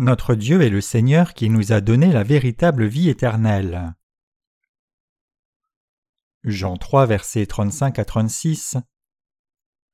[0.00, 3.94] Notre Dieu est le Seigneur qui nous a donné la véritable vie éternelle.
[6.42, 8.78] Jean 3, versets 35 à 36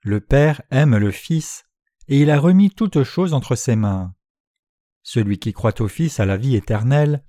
[0.02, 1.64] Le Père aime le Fils,
[2.06, 4.14] et il a remis toutes choses entre ses mains.
[5.02, 7.24] Celui qui croit au Fils a la vie éternelle,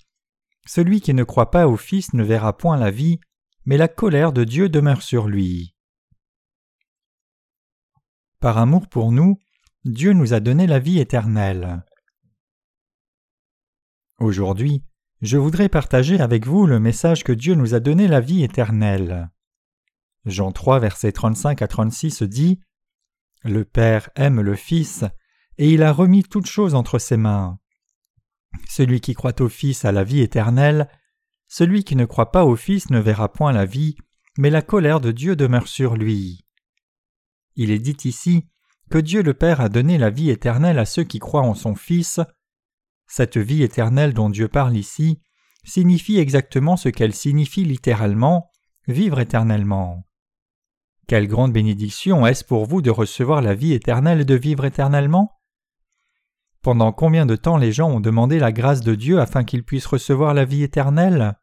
[0.68, 3.20] celui qui ne croit pas au Fils ne verra point la vie,
[3.66, 5.73] mais la colère de Dieu demeure sur lui.
[8.40, 9.40] Par amour pour nous,
[9.84, 11.84] Dieu nous a donné la vie éternelle.
[14.20, 14.84] Aujourd'hui,
[15.21, 19.30] je voudrais partager avec vous le message que Dieu nous a donné la vie éternelle.
[20.26, 22.59] Jean 3, versets 35 à 36 dit
[23.43, 25.05] Le Père aime le Fils,
[25.59, 27.59] et il a remis toutes choses entre ses mains.
[28.68, 30.90] Celui qui croit au Fils a la vie éternelle,
[31.48, 33.95] celui qui ne croit pas au Fils ne verra point la vie,
[34.38, 36.43] mais la colère de Dieu demeure sur lui.
[37.55, 38.48] Il est dit ici
[38.90, 41.76] que Dieu le Père a donné la vie éternelle à ceux qui croient en son
[41.76, 42.20] Fils.
[43.08, 45.22] Cette vie éternelle dont Dieu parle ici
[45.63, 48.52] signifie exactement ce qu'elle signifie littéralement
[48.88, 50.05] vivre éternellement.
[51.08, 55.32] Quelle grande bénédiction est-ce pour vous de recevoir la vie éternelle et de vivre éternellement?
[56.62, 59.85] Pendant combien de temps les gens ont demandé la grâce de Dieu afin qu'ils puissent
[59.85, 61.35] recevoir la vie éternelle?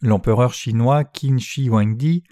[0.00, 2.24] L'empereur chinois Qin Shi Huangdi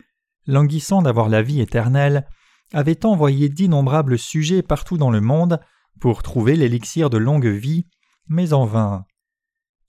[0.51, 2.27] languissant d'avoir la vie éternelle,
[2.73, 5.61] avait envoyé d'innombrables sujets partout dans le monde
[6.01, 7.87] pour trouver l'élixir de longue vie,
[8.29, 9.05] mais en vain.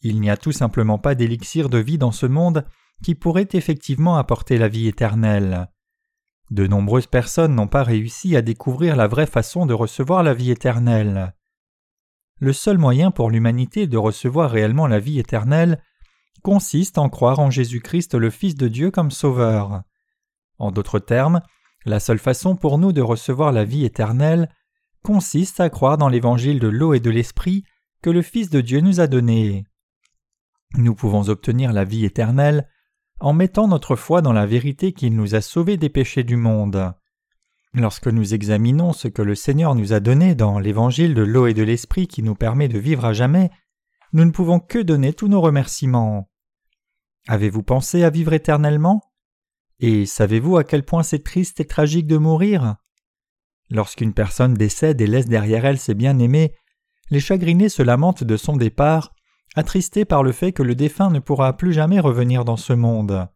[0.01, 2.65] Il n'y a tout simplement pas d'élixir de vie dans ce monde
[3.03, 5.69] qui pourrait effectivement apporter la vie éternelle.
[6.49, 10.51] De nombreuses personnes n'ont pas réussi à découvrir la vraie façon de recevoir la vie
[10.51, 11.33] éternelle.
[12.39, 15.81] Le seul moyen pour l'humanité de recevoir réellement la vie éternelle
[16.41, 19.83] consiste en croire en Jésus-Christ le Fils de Dieu comme Sauveur.
[20.57, 21.41] En d'autres termes,
[21.85, 24.49] la seule façon pour nous de recevoir la vie éternelle
[25.03, 27.63] consiste à croire dans l'évangile de l'eau et de l'esprit
[28.01, 29.65] que le Fils de Dieu nous a donné.
[30.75, 32.67] Nous pouvons obtenir la vie éternelle
[33.19, 36.93] en mettant notre foi dans la vérité qu'il nous a sauvés des péchés du monde.
[37.73, 41.53] Lorsque nous examinons ce que le Seigneur nous a donné dans l'évangile de l'eau et
[41.53, 43.49] de l'esprit qui nous permet de vivre à jamais,
[44.13, 46.29] nous ne pouvons que donner tous nos remerciements.
[47.27, 49.01] Avez-vous pensé à vivre éternellement?
[49.79, 52.75] Et savez-vous à quel point c'est triste et tragique de mourir?
[53.71, 56.53] Lorsqu'une personne décède et laisse derrière elle ses bien-aimés,
[57.09, 59.13] les chagrinés se lamentent de son départ,
[59.55, 63.27] attristés par le fait que le défunt ne pourra plus jamais revenir dans ce monde.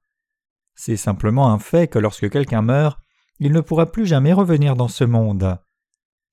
[0.75, 2.99] C'est simplement un fait que lorsque quelqu'un meurt,
[3.39, 5.57] il ne pourra plus jamais revenir dans ce monde.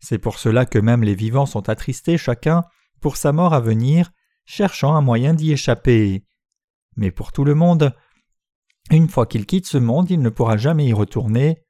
[0.00, 2.64] C'est pour cela que même les vivants sont attristés chacun
[3.00, 4.10] pour sa mort à venir,
[4.44, 6.24] cherchant un moyen d'y échapper.
[6.96, 7.94] Mais pour tout le monde,
[8.91, 11.64] une fois qu'il quitte ce monde, il ne pourra jamais y retourner.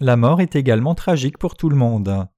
[0.00, 2.28] La mort est également tragique pour tout le monde.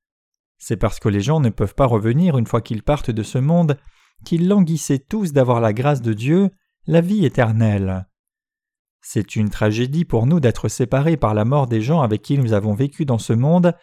[0.58, 3.38] C'est parce que les gens ne peuvent pas revenir une fois qu'ils partent de ce
[3.38, 3.78] monde
[4.24, 6.50] qu'ils languissaient tous d'avoir la grâce de Dieu,
[6.86, 8.08] la vie éternelle.
[9.00, 12.52] C'est une tragédie pour nous d'être séparés par la mort des gens avec qui nous
[12.52, 13.74] avons vécu dans ce monde,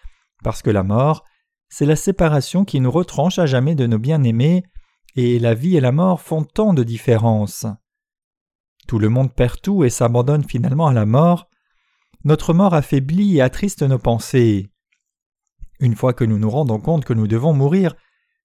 [0.43, 1.23] parce que la mort,
[1.69, 4.63] c'est la séparation qui nous retranche à jamais de nos bien-aimés,
[5.15, 7.65] et la vie et la mort font tant de différence.
[8.87, 11.49] Tout le monde perd tout et s'abandonne finalement à la mort.
[12.25, 14.71] Notre mort affaiblit et attriste nos pensées.
[15.79, 17.95] Une fois que nous nous rendons compte que nous devons mourir,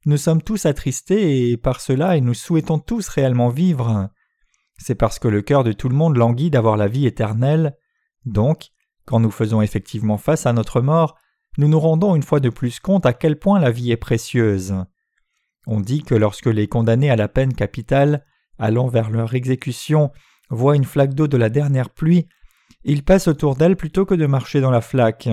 [0.04, 4.10] nous sommes tous attristés et par cela et nous souhaitons tous réellement vivre.
[4.76, 7.74] C'est parce que le cœur de tout le monde languit d'avoir la vie éternelle.
[8.26, 8.68] Donc,
[9.06, 11.16] quand nous faisons effectivement face à notre mort,
[11.56, 14.74] nous nous rendons une fois de plus compte à quel point la vie est précieuse.
[15.66, 18.26] On dit que lorsque les condamnés à la peine capitale,
[18.58, 20.10] allant vers leur exécution,
[20.50, 22.28] voient une flaque d'eau de la dernière pluie,
[22.84, 25.28] ils passent autour d'elle plutôt que de marcher dans la flaque.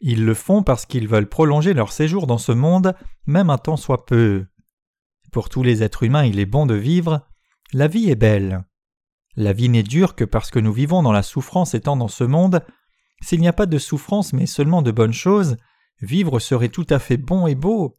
[0.00, 2.94] Ils le font parce qu'ils veulent prolonger leur séjour dans ce monde,
[3.26, 4.46] même un temps soit peu.
[5.30, 7.26] Pour tous les êtres humains, il est bon de vivre.
[7.72, 8.64] La vie est belle.
[9.36, 12.24] La vie n'est dure que parce que nous vivons dans la souffrance étant dans ce
[12.24, 12.62] monde.
[13.22, 15.56] S'il n'y a pas de souffrance mais seulement de bonnes choses,
[16.02, 17.98] vivre serait tout à fait bon et beau.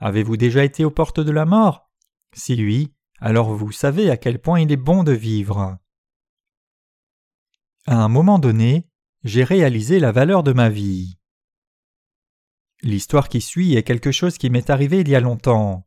[0.00, 1.88] Avez-vous déjà été aux portes de la mort?
[2.34, 5.78] Si oui, alors vous savez à quel point il est bon de vivre.
[7.88, 8.88] À un moment donné,
[9.22, 11.20] j'ai réalisé la valeur de ma vie.
[12.82, 15.86] L'histoire qui suit est quelque chose qui m'est arrivé il y a longtemps.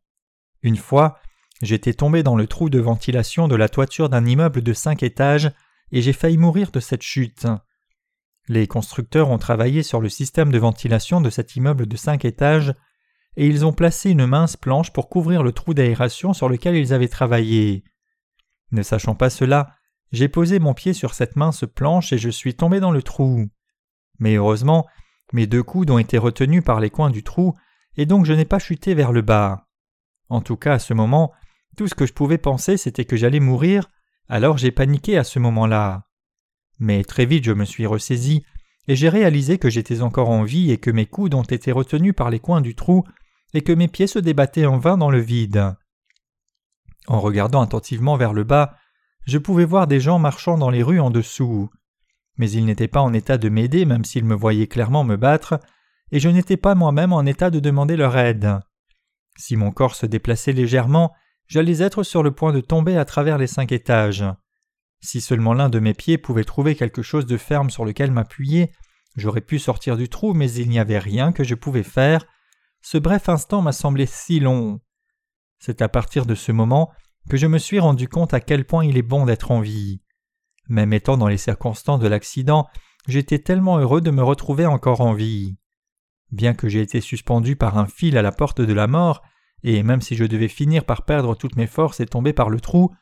[0.61, 1.19] Une fois,
[1.61, 5.51] j'étais tombé dans le trou de ventilation de la toiture d'un immeuble de cinq étages
[5.91, 7.47] et j'ai failli mourir de cette chute.
[8.47, 12.73] Les constructeurs ont travaillé sur le système de ventilation de cet immeuble de cinq étages
[13.35, 16.93] et ils ont placé une mince planche pour couvrir le trou d'aération sur lequel ils
[16.93, 17.83] avaient travaillé.
[18.71, 19.78] Ne sachant pas cela,
[20.11, 23.47] j'ai posé mon pied sur cette mince planche et je suis tombé dans le trou.
[24.19, 24.87] Mais heureusement,
[25.33, 27.53] mes deux coudes ont été retenus par les coins du trou,
[27.95, 29.67] et donc je n'ai pas chuté vers le bas.
[30.29, 31.31] En tout cas, à ce moment,
[31.77, 33.89] tout ce que je pouvais penser, c'était que j'allais mourir,
[34.27, 36.05] alors j'ai paniqué à ce moment-là.
[36.79, 38.43] Mais très vite je me suis ressaisi,
[38.87, 42.15] et j'ai réalisé que j'étais encore en vie et que mes coudes ont été retenus
[42.15, 43.03] par les coins du trou,
[43.53, 45.75] et que mes pieds se débattaient en vain dans le vide.
[47.07, 48.75] En regardant attentivement vers le bas,
[49.29, 51.69] je pouvais voir des gens marchant dans les rues en dessous.
[52.37, 55.59] Mais ils n'étaient pas en état de m'aider même s'ils me voyaient clairement me battre,
[56.11, 58.59] et je n'étais pas moi-même en état de demander leur aide.
[59.37, 61.13] Si mon corps se déplaçait légèrement,
[61.47, 64.25] j'allais être sur le point de tomber à travers les cinq étages.
[65.01, 68.71] Si seulement l'un de mes pieds pouvait trouver quelque chose de ferme sur lequel m'appuyer,
[69.15, 72.25] j'aurais pu sortir du trou, mais il n'y avait rien que je pouvais faire.
[72.81, 74.81] Ce bref instant m'a semblé si long.
[75.59, 76.91] C'est à partir de ce moment
[77.29, 80.01] que je me suis rendu compte à quel point il est bon d'être en vie.
[80.67, 82.67] Même étant dans les circonstances de l'accident,
[83.07, 85.55] j'étais tellement heureux de me retrouver encore en vie.
[86.31, 89.21] Bien que j'ai été suspendu par un fil à la porte de la mort,
[89.63, 92.59] et même si je devais finir par perdre toutes mes forces et tomber par le
[92.59, 92.93] trou,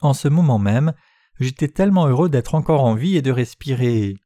[0.00, 0.92] en ce moment même,
[1.40, 4.16] j'étais tellement heureux d'être encore en vie et de respirer.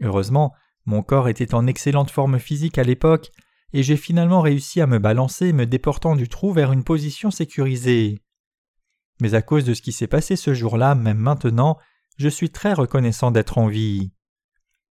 [0.00, 0.54] Heureusement,
[0.84, 3.30] mon corps était en excellente forme physique à l'époque,
[3.72, 8.22] et j'ai finalement réussi à me balancer me déportant du trou vers une position sécurisée.
[9.20, 11.78] Mais à cause de ce qui s'est passé ce jour-là, même maintenant,
[12.16, 14.12] je suis très reconnaissant d'être en vie.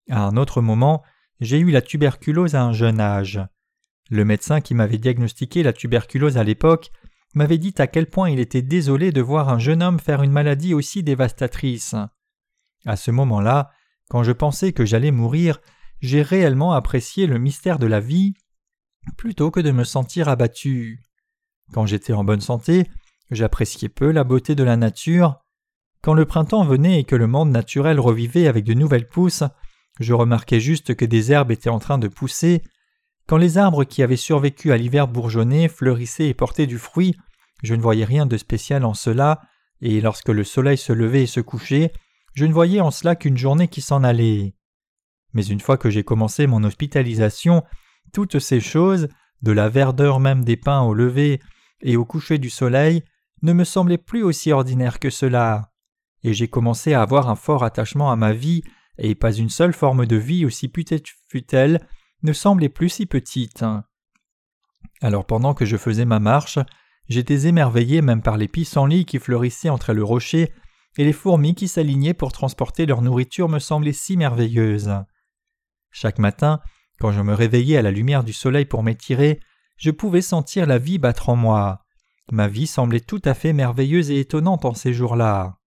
[0.09, 1.03] À un autre moment,
[1.39, 3.41] j'ai eu la tuberculose à un jeune âge.
[4.09, 6.91] Le médecin qui m'avait diagnostiqué la tuberculose à l'époque
[7.33, 10.31] m'avait dit à quel point il était désolé de voir un jeune homme faire une
[10.31, 11.95] maladie aussi dévastatrice.
[12.85, 13.71] À ce moment-là,
[14.09, 15.59] quand je pensais que j'allais mourir,
[15.99, 18.33] j'ai réellement apprécié le mystère de la vie
[19.17, 21.03] plutôt que de me sentir abattu.
[21.73, 22.89] Quand j'étais en bonne santé,
[23.31, 25.39] j'appréciais peu la beauté de la nature.
[26.01, 29.43] Quand le printemps venait et que le monde naturel revivait avec de nouvelles pousses,
[29.99, 32.63] je remarquais juste que des herbes étaient en train de pousser.
[33.27, 37.15] Quand les arbres qui avaient survécu à l'hiver bourgeonnaient, fleurissaient et portaient du fruit,
[37.63, 39.41] je ne voyais rien de spécial en cela,
[39.81, 41.91] et lorsque le soleil se levait et se couchait,
[42.33, 44.53] je ne voyais en cela qu'une journée qui s'en allait.
[45.33, 47.63] Mais une fois que j'ai commencé mon hospitalisation,
[48.13, 49.07] toutes ces choses,
[49.41, 51.41] de la verdeur même des pins au lever
[51.81, 53.03] et au coucher du soleil,
[53.41, 55.71] ne me semblaient plus aussi ordinaires que cela.
[56.23, 58.63] Et j'ai commencé à avoir un fort attachement à ma vie
[58.97, 60.71] et pas une seule forme de vie, aussi
[61.29, 61.87] fût-elle,
[62.23, 63.63] ne semblait plus si petite.
[65.01, 66.57] Alors pendant que je faisais ma marche,
[67.07, 70.51] j'étais émerveillé même par les pissenlits qui fleurissaient entre le rocher,
[70.97, 74.91] et les fourmis qui s'alignaient pour transporter leur nourriture me semblaient si merveilleuses.
[75.91, 76.59] Chaque matin,
[76.99, 79.39] quand je me réveillais à la lumière du soleil pour m'étirer,
[79.77, 81.85] je pouvais sentir la vie battre en moi.
[82.31, 85.59] Ma vie semblait tout à fait merveilleuse et étonnante en ces jours-là.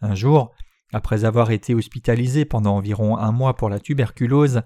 [0.00, 0.52] Un jour,
[0.92, 4.62] après avoir été hospitalisé pendant environ un mois pour la tuberculose,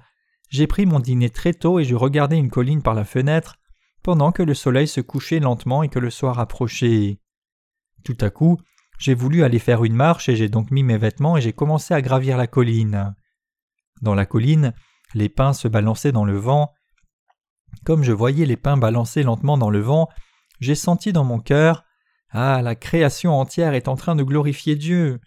[0.51, 3.57] j'ai pris mon dîner très tôt et je regardais une colline par la fenêtre
[4.03, 7.19] pendant que le soleil se couchait lentement et que le soir approchait.
[8.05, 8.59] Tout à coup,
[8.99, 11.93] j'ai voulu aller faire une marche et j'ai donc mis mes vêtements et j'ai commencé
[11.93, 13.15] à gravir la colline.
[14.03, 14.75] Dans la colline,
[15.15, 16.73] les pins se balançaient dans le vent.
[17.85, 20.09] Comme je voyais les pins balancer lentement dans le vent,
[20.61, 21.85] j'ai senti dans mon cœur
[22.31, 25.21] Ah, la création entière est en train de glorifier Dieu.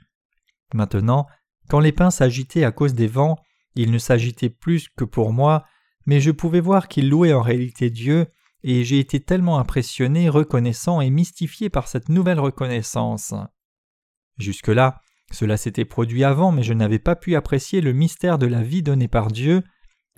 [0.73, 1.27] Maintenant,
[1.69, 3.37] quand les pins s'agitaient à cause des vents,
[3.75, 5.65] ils ne s'agitaient plus que pour moi,
[6.05, 8.27] mais je pouvais voir qu'ils louaient en réalité Dieu,
[8.63, 13.33] et j'ai été tellement impressionné, reconnaissant et mystifié par cette nouvelle reconnaissance.
[14.37, 18.63] Jusque-là, cela s'était produit avant, mais je n'avais pas pu apprécier le mystère de la
[18.63, 19.63] vie donnée par Dieu,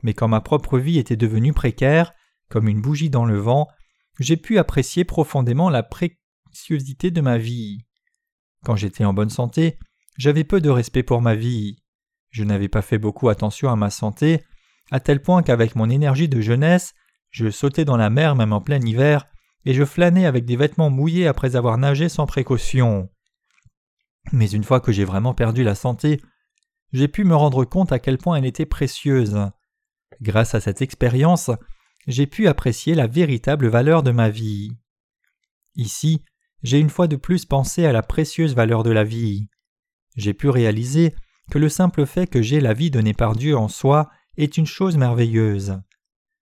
[0.03, 2.13] mais quand ma propre vie était devenue précaire,
[2.49, 3.67] comme une bougie dans le vent,
[4.19, 7.85] j'ai pu apprécier profondément la préciosité de ma vie.
[8.63, 9.79] Quand j'étais en bonne santé,
[10.17, 11.77] j'avais peu de respect pour ma vie.
[12.29, 14.43] Je n'avais pas fait beaucoup attention à ma santé,
[14.91, 16.93] à tel point qu'avec mon énergie de jeunesse,
[17.29, 19.25] je sautais dans la mer même en plein hiver,
[19.65, 23.09] et je flânais avec des vêtements mouillés après avoir nagé sans précaution.
[24.31, 26.21] Mais une fois que j'ai vraiment perdu la santé,
[26.93, 29.37] j'ai pu me rendre compte à quel point elle était précieuse.
[30.21, 31.51] Grâce à cette expérience,
[32.07, 34.71] j'ai pu apprécier la véritable valeur de ma vie.
[35.75, 36.23] Ici,
[36.63, 39.47] j'ai une fois de plus pensé à la précieuse valeur de la vie.
[40.15, 41.13] J'ai pu réaliser
[41.49, 44.65] que le simple fait que j'ai la vie donnée par Dieu en soi est une
[44.65, 45.79] chose merveilleuse.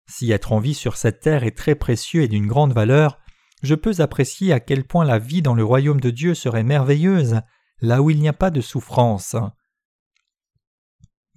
[0.07, 3.19] Si être en vie sur cette terre est très précieux et d'une grande valeur,
[3.61, 7.41] je peux apprécier à quel point la vie dans le royaume de Dieu serait merveilleuse,
[7.81, 9.35] là où il n'y a pas de souffrance.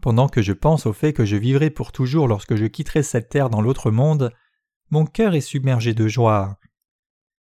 [0.02, 3.30] Pendant que je pense au fait que je vivrai pour toujours lorsque je quitterai cette
[3.30, 4.35] terre dans l'autre monde,
[4.90, 6.59] mon cœur est submergé de joie.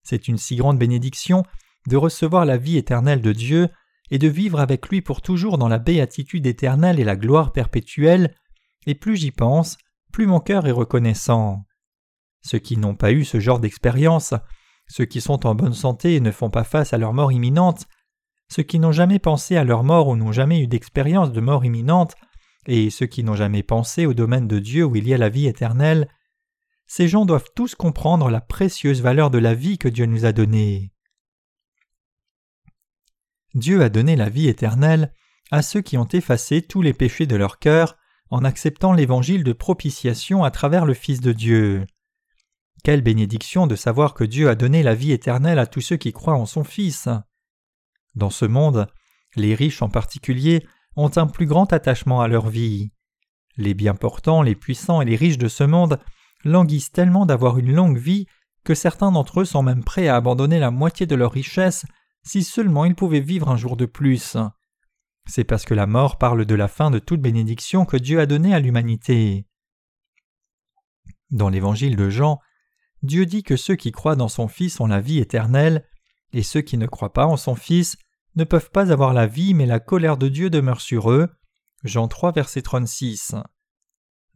[0.05, 1.43] C'est une si grande bénédiction
[1.89, 3.69] de recevoir la vie éternelle de Dieu
[4.13, 8.37] et de vivre avec lui pour toujours dans la béatitude éternelle et la gloire perpétuelle,
[8.87, 9.77] et plus j'y pense,
[10.13, 11.65] plus mon cœur est reconnaissant.
[12.43, 14.35] Ceux qui n'ont pas eu ce genre d'expérience
[14.91, 17.87] ceux qui sont en bonne santé et ne font pas face à leur mort imminente,
[18.49, 21.65] ceux qui n'ont jamais pensé à leur mort ou n'ont jamais eu d'expérience de mort
[21.65, 22.17] imminente,
[22.73, 25.29] et ceux qui n'ont jamais pensé au domaine de Dieu où il y a la
[25.29, 26.09] vie éternelle,
[26.87, 30.31] ces gens doivent tous comprendre la précieuse valeur de la vie que Dieu nous a
[30.31, 30.93] donnée.
[33.55, 35.13] Dieu a donné la vie éternelle
[35.51, 37.97] à ceux qui ont effacé tous les péchés de leur cœur
[38.31, 41.85] en acceptant l'évangile de propitiation à travers le Fils de Dieu.
[42.85, 46.13] Quelle bénédiction de savoir que Dieu a donné la vie éternelle à tous ceux qui
[46.13, 47.09] croient en son Fils.
[48.15, 48.87] Dans ce monde,
[49.35, 50.65] les riches en particulier
[50.97, 52.91] ont un plus grand attachement à leur vie.
[53.57, 55.99] Les bien portants, les puissants et les riches de ce monde
[56.45, 58.27] languissent tellement d'avoir une longue vie
[58.65, 61.85] que certains d'entre eux sont même prêts à abandonner la moitié de leur richesse
[62.23, 64.37] si seulement ils pouvaient vivre un jour de plus.
[65.27, 68.27] C'est parce que la mort parle de la fin de toute bénédiction que Dieu a
[68.27, 69.47] donnée à l'humanité.
[71.31, 72.41] Dans l'évangile de Jean,
[73.03, 75.87] Dieu dit que ceux qui croient dans son Fils ont la vie éternelle,
[76.33, 77.97] et ceux qui ne croient pas en son Fils
[78.37, 81.29] ne peuvent pas avoir la vie, mais la colère de Dieu demeure sur eux.
[81.85, 83.35] Jean 3, verset 36.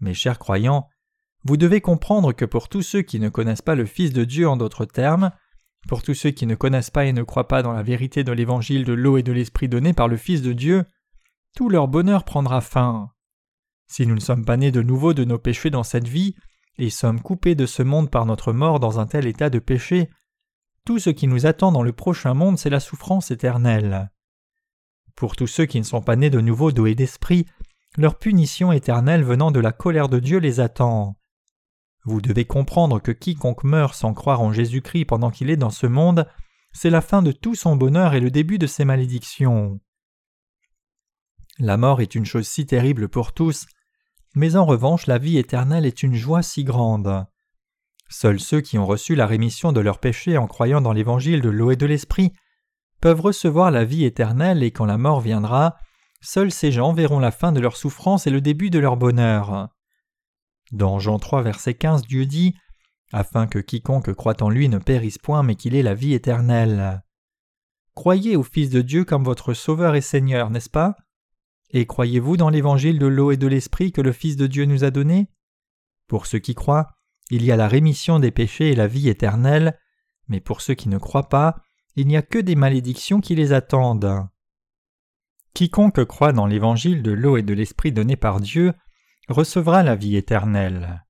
[0.01, 0.89] Mes chers croyants,
[1.45, 4.49] vous devez comprendre que pour tous ceux qui ne connaissent pas le Fils de Dieu
[4.49, 5.31] en d'autres termes,
[5.89, 8.33] pour tous ceux qui ne connaissent pas et ne croient pas dans la vérité de
[8.33, 10.85] l'évangile de l'eau et de l'esprit donné par le Fils de Dieu,
[11.55, 13.11] tout leur bonheur prendra fin.
[13.87, 16.35] Si nous ne sommes pas nés de nouveau de nos péchés dans cette vie,
[16.79, 20.11] et sommes coupés de ce monde par notre mort dans un tel état de péché,
[20.85, 24.11] tout ce qui nous attend dans le prochain monde, c'est la souffrance éternelle.
[25.17, 27.47] Pour tous ceux qui ne sont pas nés de nouveau d'eau et d'esprit,
[27.97, 31.17] leur punition éternelle venant de la colère de Dieu les attend.
[32.05, 35.87] Vous devez comprendre que quiconque meurt sans croire en Jésus-Christ pendant qu'il est dans ce
[35.87, 36.29] monde,
[36.73, 39.81] c'est la fin de tout son bonheur et le début de ses malédictions.
[41.59, 43.67] La mort est une chose si terrible pour tous,
[44.35, 47.27] mais en revanche la vie éternelle est une joie si grande.
[48.11, 51.49] Seuls ceux qui ont reçu la rémission de leurs péchés en croyant dans l'évangile de
[51.49, 52.33] l'eau et de l'esprit
[53.01, 55.77] peuvent recevoir la vie éternelle et quand la mort viendra,
[56.21, 59.69] seuls ces gens verront la fin de leur souffrance et le début de leur bonheur.
[60.73, 62.55] Dans Jean 3 verset 15 Dieu dit
[63.13, 67.03] afin que quiconque croit en lui ne périsse point mais qu'il ait la vie éternelle.
[67.95, 70.97] Croyez au Fils de Dieu comme votre Sauveur et Seigneur, n'est-ce pas?
[71.71, 74.83] Et croyez-vous dans l'évangile de l'eau et de l'esprit que le Fils de Dieu nous
[74.83, 75.29] a donné?
[76.09, 76.91] Pour ceux qui croient,
[77.31, 79.79] il y a la rémission des péchés et la vie éternelle,
[80.29, 81.57] mais pour ceux qui ne croient pas,
[81.97, 84.29] il n'y a que des malédictions qui les attendent.
[85.55, 88.73] Quiconque croit dans l'évangile de l'eau et de l'esprit donné par Dieu
[89.29, 91.05] recevra la vie éternelle.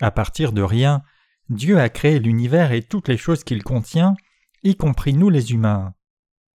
[0.00, 1.02] À partir de rien,
[1.50, 4.16] Dieu a créé l'univers et toutes les choses qu'il contient,
[4.62, 5.94] y compris nous les humains.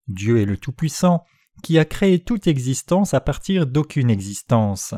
[0.08, 1.24] Dieu est le Tout-Puissant,
[1.63, 4.94] qui a créé toute existence à partir d'aucune existence.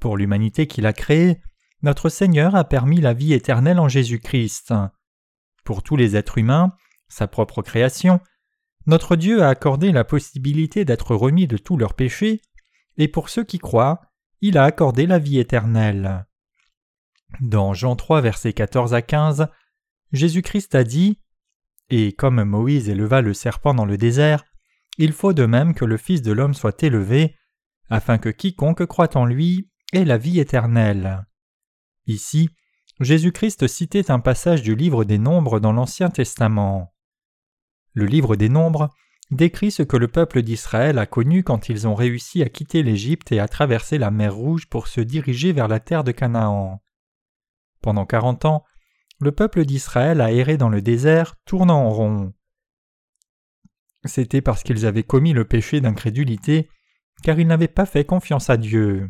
[0.00, 1.40] Pour l'humanité qu'il a créée,
[1.84, 4.72] notre Seigneur a permis la vie éternelle en Jésus-Christ.
[5.64, 6.74] Pour tous les êtres humains,
[7.08, 8.20] sa propre création,
[8.86, 12.40] notre Dieu a accordé la possibilité d'être remis de tous leurs péchés,
[12.96, 14.00] et pour ceux qui croient,
[14.40, 16.24] il a accordé la vie éternelle.
[17.42, 19.48] Dans Jean 3, versets 14 à 15,
[20.12, 21.20] Jésus-Christ a dit
[21.90, 24.42] Et comme Moïse éleva le serpent dans le désert,
[24.96, 27.36] il faut de même que le Fils de l'homme soit élevé,
[27.90, 31.26] afin que quiconque croit en lui ait la vie éternelle.
[32.06, 32.50] Ici,
[33.00, 36.94] Jésus-Christ citait un passage du livre des Nombres dans l'Ancien Testament.
[37.92, 38.90] Le livre des Nombres
[39.30, 43.32] décrit ce que le peuple d'Israël a connu quand ils ont réussi à quitter l'Égypte
[43.32, 46.82] et à traverser la mer Rouge pour se diriger vers la terre de Canaan.
[47.80, 48.64] Pendant quarante ans,
[49.20, 52.32] le peuple d'Israël a erré dans le désert, tournant en rond.
[54.04, 56.68] C'était parce qu'ils avaient commis le péché d'incrédulité,
[57.22, 59.08] car ils n'avaient pas fait confiance à Dieu.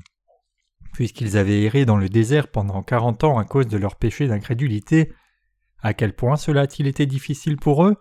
[0.94, 5.12] Puisqu'ils avaient erré dans le désert pendant quarante ans à cause de leur péché d'incrédulité,
[5.82, 7.96] à quel point cela a-t-il été difficile pour eux?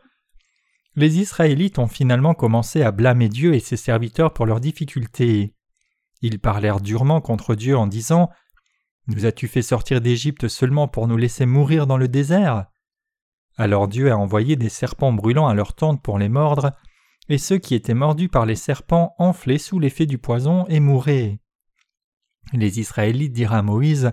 [0.95, 5.55] Les Israélites ont finalement commencé à blâmer Dieu et ses serviteurs pour leurs difficultés.
[6.21, 8.29] Ils parlèrent durement contre Dieu en disant
[9.07, 12.67] Nous as-tu fait sortir d'Égypte seulement pour nous laisser mourir dans le désert?
[13.57, 16.71] Alors Dieu a envoyé des serpents brûlants à leur tente pour les mordre,
[17.27, 21.39] et ceux qui étaient mordus par les serpents enflaient sous l'effet du poison et mouraient.
[22.53, 24.12] Les Israélites dirent à Moïse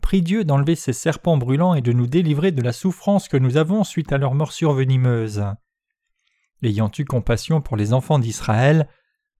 [0.00, 3.56] Prie Dieu d'enlever ces serpents brûlants et de nous délivrer de la souffrance que nous
[3.56, 5.44] avons suite à leur morsure venimeuse.
[6.62, 8.88] Ayant eu compassion pour les enfants d'Israël,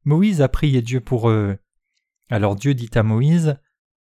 [0.05, 1.59] Moïse a prié Dieu pour eux.
[2.29, 3.57] Alors Dieu dit à Moïse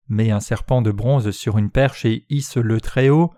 [0.08, 3.32] Mets un serpent de bronze sur une perche et hisse-le très haut.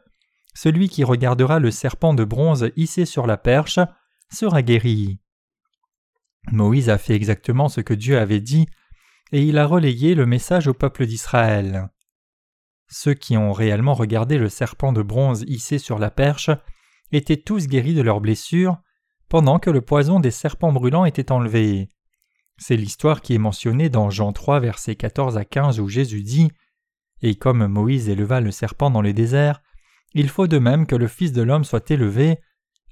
[0.54, 3.80] Celui qui regardera le serpent de bronze hissé sur la perche
[4.30, 5.18] sera guéri.
[6.52, 8.66] Moïse a fait exactement ce que Dieu avait dit
[9.32, 11.90] et il a relayé le message au peuple d'Israël.
[12.92, 16.50] ceux qui ont réellement regardé le serpent de bronze hissé sur la perche
[17.12, 18.78] étaient tous guéris de leurs blessures,
[19.28, 21.88] pendant que le poison des serpents brûlants était enlevé.
[22.58, 26.50] C'est l'histoire qui est mentionnée dans Jean 3, versets 14 à 15, où Jésus dit
[27.22, 29.62] Et comme Moïse éleva le serpent dans le désert,
[30.12, 32.40] il faut de même que le Fils de l'homme soit élevé,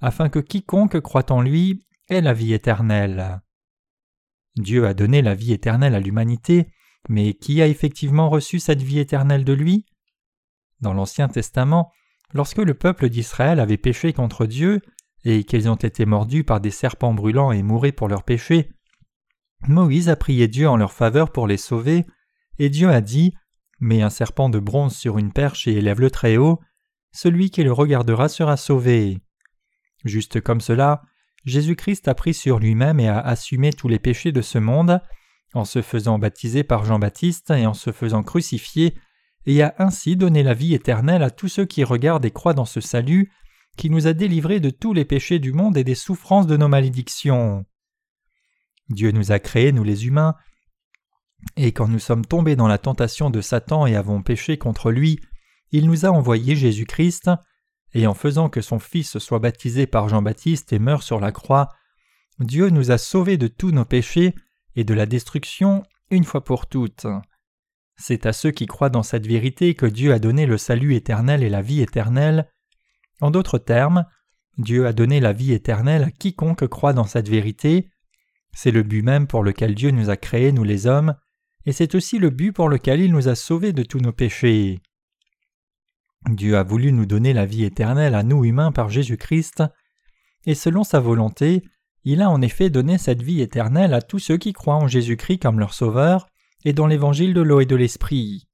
[0.00, 3.40] afin que quiconque croit en lui ait la vie éternelle.
[4.58, 6.68] Dieu a donné la vie éternelle à l'humanité,
[7.08, 9.86] mais qui a effectivement reçu cette vie éternelle de lui?
[10.80, 11.92] Dans l'Ancien Testament,
[12.34, 14.80] lorsque le peuple d'Israël avait péché contre Dieu,
[15.24, 18.70] et qu'ils ont été mordus par des serpents brûlants et mourus pour leurs péchés,
[19.66, 22.06] Moïse a prié Dieu en leur faveur pour les sauver,
[22.58, 23.34] et Dieu a dit
[23.80, 26.60] Mets un serpent de bronze sur une perche et élève-le très haut,
[27.12, 29.18] celui qui le regardera sera sauvé.
[30.04, 31.02] Juste comme cela,
[31.48, 35.00] Jésus-Christ a pris sur lui-même et a assumé tous les péchés de ce monde,
[35.54, 38.94] en se faisant baptiser par Jean-Baptiste et en se faisant crucifier,
[39.46, 42.66] et a ainsi donné la vie éternelle à tous ceux qui regardent et croient dans
[42.66, 43.32] ce salut,
[43.76, 46.68] qui nous a délivrés de tous les péchés du monde et des souffrances de nos
[46.68, 47.64] malédictions.
[48.90, 50.34] Dieu nous a créés, nous les humains,
[51.56, 55.20] et quand nous sommes tombés dans la tentation de Satan et avons péché contre lui,
[55.70, 57.30] il nous a envoyé Jésus-Christ,
[57.94, 61.70] et en faisant que son Fils soit baptisé par Jean-Baptiste et meure sur la croix,
[62.38, 64.34] Dieu nous a sauvés de tous nos péchés
[64.76, 67.06] et de la destruction une fois pour toutes.
[67.96, 71.42] C'est à ceux qui croient dans cette vérité que Dieu a donné le salut éternel
[71.42, 72.48] et la vie éternelle.
[73.20, 74.04] En d'autres termes,
[74.56, 77.90] Dieu a donné la vie éternelle à quiconque croit dans cette vérité,
[78.52, 81.14] c'est le but même pour lequel Dieu nous a créés, nous les hommes,
[81.66, 84.80] et c'est aussi le but pour lequel il nous a sauvés de tous nos péchés.
[86.26, 89.62] Dieu a voulu nous donner la vie éternelle à nous humains par Jésus-Christ,
[90.46, 91.62] et selon sa volonté,
[92.04, 95.38] il a en effet donné cette vie éternelle à tous ceux qui croient en Jésus-Christ
[95.38, 96.26] comme leur Sauveur
[96.64, 98.48] et dans l'évangile de l'eau et de l'Esprit.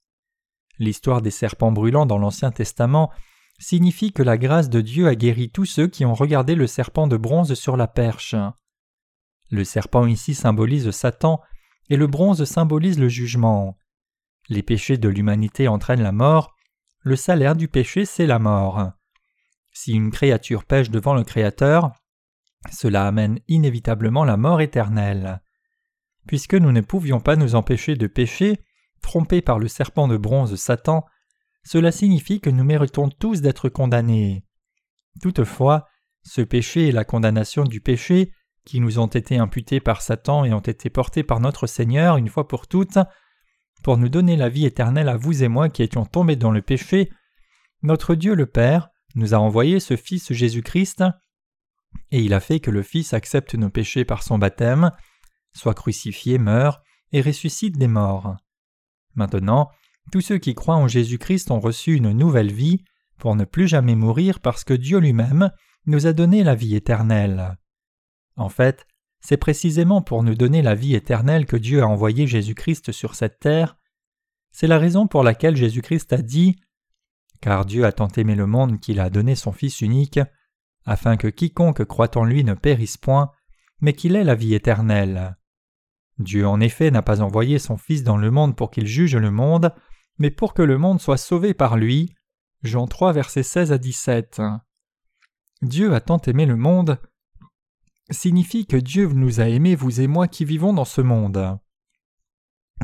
[0.79, 3.11] L'histoire des serpents brûlants dans l'Ancien Testament
[3.59, 7.07] signifie que la grâce de Dieu a guéri tous ceux qui ont regardé le serpent
[7.07, 8.35] de bronze sur la perche.
[9.51, 11.41] Le serpent ici symbolise Satan
[11.91, 13.77] et le bronze symbolise le jugement.
[14.49, 16.54] Les péchés de l'humanité entraînent la mort,
[17.05, 18.93] le salaire du péché c'est la mort.
[19.73, 21.93] Si une créature pêche devant le Créateur,
[22.73, 25.43] cela amène inévitablement la mort éternelle.
[26.27, 28.65] Puisque nous ne pouvions pas nous empêcher de pécher,
[29.03, 31.05] trompés par le serpent de bronze Satan,
[31.63, 34.47] cela signifie que nous méritons tous d'être condamnés.
[35.21, 35.87] Toutefois,
[36.23, 38.33] ce péché et la condamnation du péché
[38.65, 42.29] qui nous ont été imputés par Satan et ont été portés par notre Seigneur une
[42.29, 42.99] fois pour toutes,
[43.85, 46.63] pour nous donner la vie éternelle à vous et moi qui étions tombés dans le
[46.63, 47.13] péché,
[47.83, 51.05] notre Dieu le Père nous a envoyé ce Fils Jésus-Christ,
[52.11, 54.91] et il a fait que le Fils accepte nos péchés par son baptême,
[55.53, 58.37] soit crucifié, meurt et ressuscite des morts.
[59.17, 59.71] Maintenant,
[60.11, 62.83] tous ceux qui croient en Jésus-Christ ont reçu une nouvelle vie
[63.19, 65.51] pour ne plus jamais mourir parce que Dieu lui-même
[65.87, 67.59] nous a donné la vie éternelle.
[68.37, 68.87] En fait,
[69.25, 73.39] c'est précisément pour nous donner la vie éternelle que Dieu a envoyé Jésus-Christ sur cette
[73.39, 73.79] terre.
[74.51, 76.57] C'est la raison pour laquelle Jésus-Christ a dit
[77.41, 80.21] Car Dieu a tant aimé le monde qu'il a donné son Fils unique,
[80.85, 83.33] afin que quiconque croit en lui ne périsse point,
[83.81, 85.39] mais qu'il ait la vie éternelle.
[86.19, 89.31] Dieu en effet n'a pas envoyé son Fils dans le monde pour qu'il juge le
[89.31, 89.73] monde,
[90.19, 92.15] mais pour que le monde soit sauvé par lui.
[92.63, 94.43] Jean 3 versets 16 à 17.
[95.63, 96.99] Dieu a tant aimé le monde
[98.11, 101.59] signifie que Dieu nous a aimés, vous et moi qui vivons dans ce monde.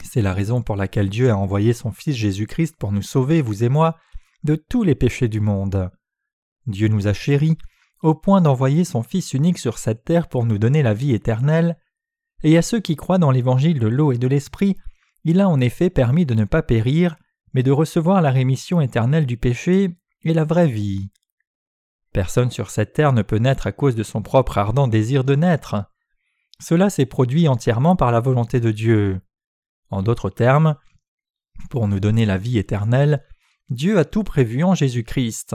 [0.03, 3.65] C'est la raison pour laquelle Dieu a envoyé son Fils Jésus-Christ pour nous sauver, vous
[3.65, 3.97] et moi,
[4.45, 5.91] de tous les péchés du monde.
[6.67, 7.59] Dieu nous a chéris
[8.03, 11.77] au point d'envoyer son Fils unique sur cette terre pour nous donner la vie éternelle,
[12.43, 14.77] et à ceux qui croient dans l'évangile de l'eau et de l'esprit,
[15.25, 17.17] il a en effet permis de ne pas périr,
[17.53, 21.11] mais de recevoir la rémission éternelle du péché et la vraie vie.
[22.13, 25.37] Personne sur cette terre ne peut naître à cause de son propre ardent désir de
[25.37, 25.85] naître.
[26.59, 29.21] Cela s'est produit entièrement par la volonté de Dieu.
[29.91, 30.77] En d'autres termes,
[31.71, 33.25] pour nous donner la vie éternelle,
[33.71, 35.55] Dieu a tout prévu en Jésus-Christ.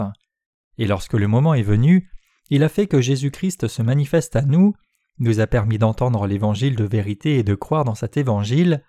[0.77, 2.09] Et lorsque le moment est venu,
[2.49, 4.73] il a fait que Jésus-Christ se manifeste à nous,
[5.19, 8.83] nous a permis d'entendre l'évangile de vérité et de croire dans cet évangile,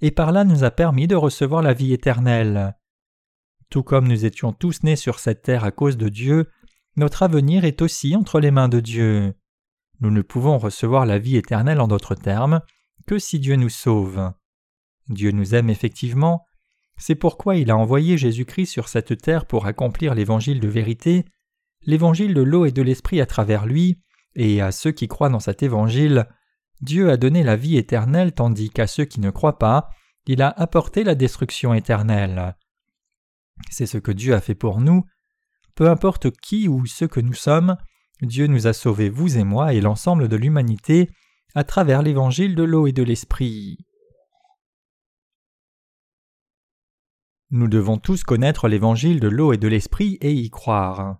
[0.00, 2.76] et par là nous a permis de recevoir la vie éternelle.
[3.70, 6.48] Tout comme nous étions tous nés sur cette terre à cause de Dieu,
[6.98, 9.34] notre avenir est aussi entre les mains de Dieu.
[10.00, 12.60] Nous ne pouvons recevoir la vie éternelle en d'autres termes
[13.06, 14.32] que si Dieu nous sauve.
[15.08, 16.44] Dieu nous aime effectivement,
[16.96, 21.24] c'est pourquoi il a envoyé Jésus-Christ sur cette terre pour accomplir l'évangile de vérité,
[21.82, 24.00] l'évangile de l'eau et de l'esprit à travers lui,
[24.34, 26.26] et à ceux qui croient dans cet évangile,
[26.80, 29.88] Dieu a donné la vie éternelle tandis qu'à ceux qui ne croient pas,
[30.26, 32.56] il a apporté la destruction éternelle.
[33.70, 35.04] C'est ce que Dieu a fait pour nous.
[35.78, 37.76] Peu importe qui ou ce que nous sommes,
[38.20, 41.08] Dieu nous a sauvés, vous et moi, et l'ensemble de l'humanité,
[41.54, 43.78] à travers l'évangile de l'eau et de l'esprit.
[47.50, 51.18] Nous devons tous connaître l'évangile de l'eau et de l'esprit et y croire.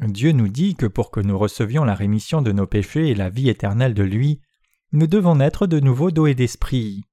[0.00, 3.30] Dieu nous dit que pour que nous recevions la rémission de nos péchés et la
[3.30, 4.40] vie éternelle de lui,
[4.90, 7.04] nous devons naître de nouveau d'eau et d'esprit.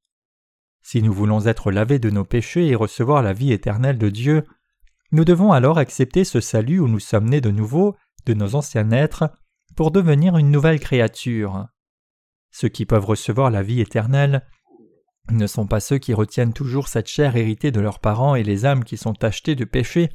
[0.81, 4.43] Si nous voulons être lavés de nos péchés et recevoir la vie éternelle de Dieu,
[5.11, 8.91] nous devons alors accepter ce salut où nous sommes nés de nouveau de nos anciens
[8.91, 9.31] êtres
[9.75, 11.67] pour devenir une nouvelle créature.
[12.51, 14.45] Ceux qui peuvent recevoir la vie éternelle
[15.29, 18.65] ne sont pas ceux qui retiennent toujours cette chair héritée de leurs parents et les
[18.65, 20.09] âmes qui sont tachetées de péché,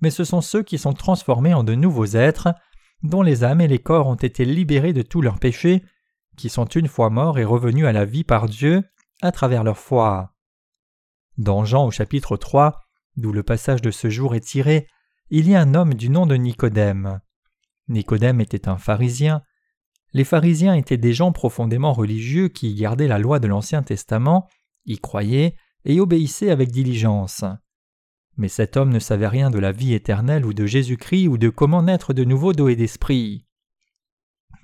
[0.00, 2.54] mais ce sont ceux qui sont transformés en de nouveaux êtres,
[3.02, 5.82] dont les âmes et les corps ont été libérés de tous leurs péchés,
[6.36, 8.82] qui sont une fois morts et revenus à la vie par Dieu
[9.20, 10.34] à travers leur foi.
[11.38, 12.80] Dans Jean au chapitre 3,
[13.16, 14.86] d'où le passage de ce jour est tiré,
[15.30, 17.20] il y a un homme du nom de Nicodème.
[17.88, 19.42] Nicodème était un pharisien,
[20.14, 24.46] les pharisiens étaient des gens profondément religieux qui gardaient la loi de l'Ancien Testament,
[24.84, 27.44] y croyaient et obéissaient avec diligence.
[28.36, 31.48] Mais cet homme ne savait rien de la vie éternelle ou de Jésus-Christ ou de
[31.48, 33.46] comment naître de nouveau d'eau et d'esprit.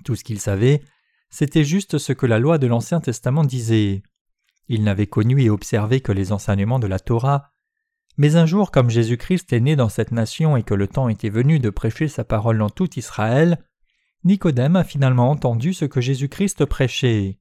[0.05, 0.83] Tout ce qu'il savait,
[1.31, 4.03] c'était juste ce que la loi de l'Ancien Testament disait.
[4.69, 7.53] Il n'avait connu et observé que les enseignements de la Torah.
[8.19, 11.29] Mais un jour, comme Jésus-Christ est né dans cette nation et que le temps était
[11.29, 13.65] venu de prêcher sa parole dans tout Israël,
[14.25, 17.39] Nicodème a finalement entendu ce que Jésus-Christ prêchait.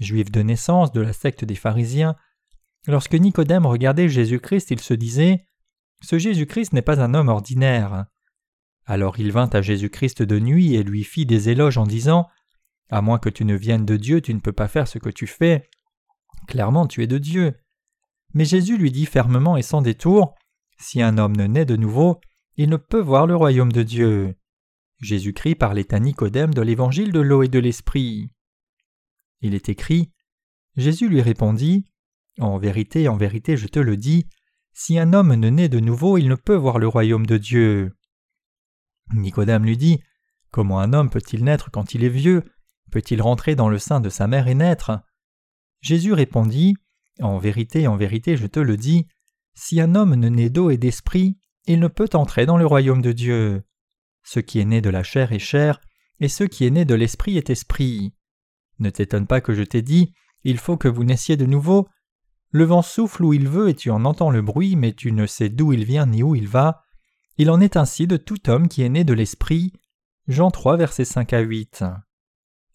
[0.00, 2.16] Juif de naissance de la secte des pharisiens,
[2.86, 5.46] lorsque Nicodème regardait Jésus-Christ, il se disait
[6.00, 8.06] Ce Jésus-Christ n'est pas un homme ordinaire.
[8.86, 12.26] Alors il vint à Jésus-Christ de nuit et lui fit des éloges en disant
[12.88, 15.10] À moins que tu ne viennes de Dieu, tu ne peux pas faire ce que
[15.10, 15.68] tu fais.
[16.48, 17.54] Clairement, tu es de Dieu.
[18.34, 20.34] Mais Jésus lui dit fermement et sans détour
[20.78, 22.20] Si un homme ne naît de nouveau,
[22.56, 24.34] il ne peut voir le royaume de Dieu.
[25.00, 28.30] Jésus-Christ parlait à Nicodème de l'évangile de l'eau et de l'esprit.
[29.40, 30.10] Il est écrit
[30.76, 31.84] Jésus lui répondit
[32.38, 34.26] En vérité, en vérité, je te le dis,
[34.72, 37.96] si un homme ne naît de nouveau, il ne peut voir le royaume de Dieu.
[39.12, 40.00] Nicodème lui dit
[40.50, 42.42] Comment un homme peut-il naître quand il est vieux?
[42.90, 45.00] Peut-il rentrer dans le sein de sa mère et naître?
[45.80, 46.76] Jésus répondit
[47.20, 49.06] En vérité, en vérité, je te le dis,
[49.54, 53.02] si un homme ne naît d'eau et d'esprit, il ne peut entrer dans le royaume
[53.02, 53.62] de Dieu.
[54.22, 55.80] Ce qui est né de la chair est chair,
[56.20, 58.14] et ce qui est né de l'esprit est esprit.
[58.78, 61.88] Ne t'étonne pas que je t'ai dit, il faut que vous naissiez de nouveau.
[62.50, 65.26] Le vent souffle où il veut et tu en entends le bruit, mais tu ne
[65.26, 66.84] sais d'où il vient ni où il va.
[67.38, 69.72] Il en est ainsi de tout homme qui est né de l'esprit.
[70.28, 71.84] Jean 3, versets 5 à 8.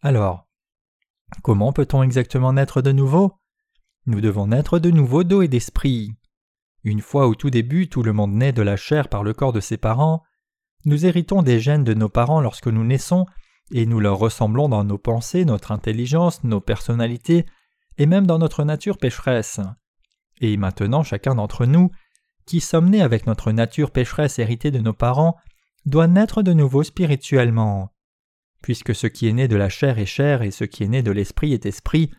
[0.01, 0.47] Alors,
[1.43, 3.38] comment peut-on exactement naître de nouveau?
[4.09, 6.15] Nous devons naître de nouveau d'eau et d'esprit.
[6.83, 9.53] Une fois au tout début, tout le monde naît de la chair par le corps
[9.53, 10.23] de ses parents.
[10.83, 13.27] Nous héritons des gènes de nos parents lorsque nous naissons,
[13.71, 17.45] et nous leur ressemblons dans nos pensées, notre intelligence, nos personnalités,
[17.99, 19.59] et même dans notre nature pécheresse.
[20.41, 21.91] Et maintenant chacun d'entre nous,
[22.47, 25.37] qui sommes nés avec notre nature pécheresse héritée de nos parents,
[25.85, 27.93] doit naître de nouveau spirituellement.
[28.63, 31.03] Puisque ce qui est né de la chair est chair et ce qui est né
[31.03, 32.09] de l'esprit est esprit,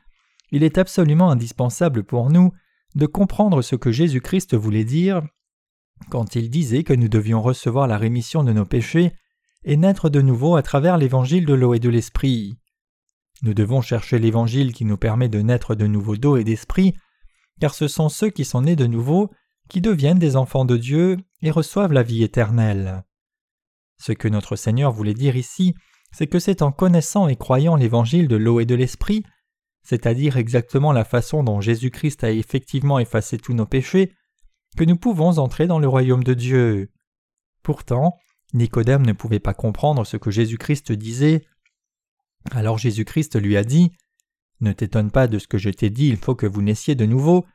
[0.51, 2.53] il est absolument indispensable pour nous
[2.95, 5.23] de comprendre ce que Jésus-Christ voulait dire
[6.09, 9.13] quand il disait que nous devions recevoir la rémission de nos péchés
[9.65, 12.57] et naître de nouveau à travers l'évangile de l'eau et de l'esprit.
[13.43, 16.95] Nous devons chercher l'évangile qui nous permet de naître de nouveau d'eau et d'esprit,
[17.61, 19.31] car ce sont ceux qui sont nés de nouveau
[19.69, 23.05] qui deviennent des enfants de Dieu et reçoivent la vie éternelle.
[23.99, 25.75] Ce que notre Seigneur voulait dire ici,
[26.11, 29.25] c'est que c'est en connaissant et croyant l'évangile de l'eau et de l'esprit,
[29.83, 34.13] c'est-à-dire exactement la façon dont Jésus-Christ a effectivement effacé tous nos péchés,
[34.77, 36.91] que nous pouvons entrer dans le royaume de Dieu.
[37.63, 38.17] Pourtant,
[38.55, 41.45] Nicodème ne pouvait pas comprendre ce que Jésus-Christ disait.
[42.53, 43.93] Alors Jésus-Christ lui a dit
[44.61, 47.07] Ne t'étonne pas de ce que je t'ai dit, il faut que vous naissiez de
[47.07, 47.47] nouveau.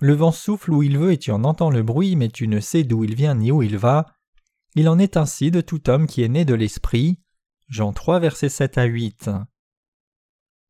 [0.00, 2.60] Le vent souffle où il veut et tu en entends le bruit, mais tu ne
[2.60, 4.06] sais d'où il vient ni où il va.
[4.74, 7.20] Il en est ainsi de tout homme qui est né de l'Esprit.
[7.68, 9.30] Jean 3, versets 7 à 8.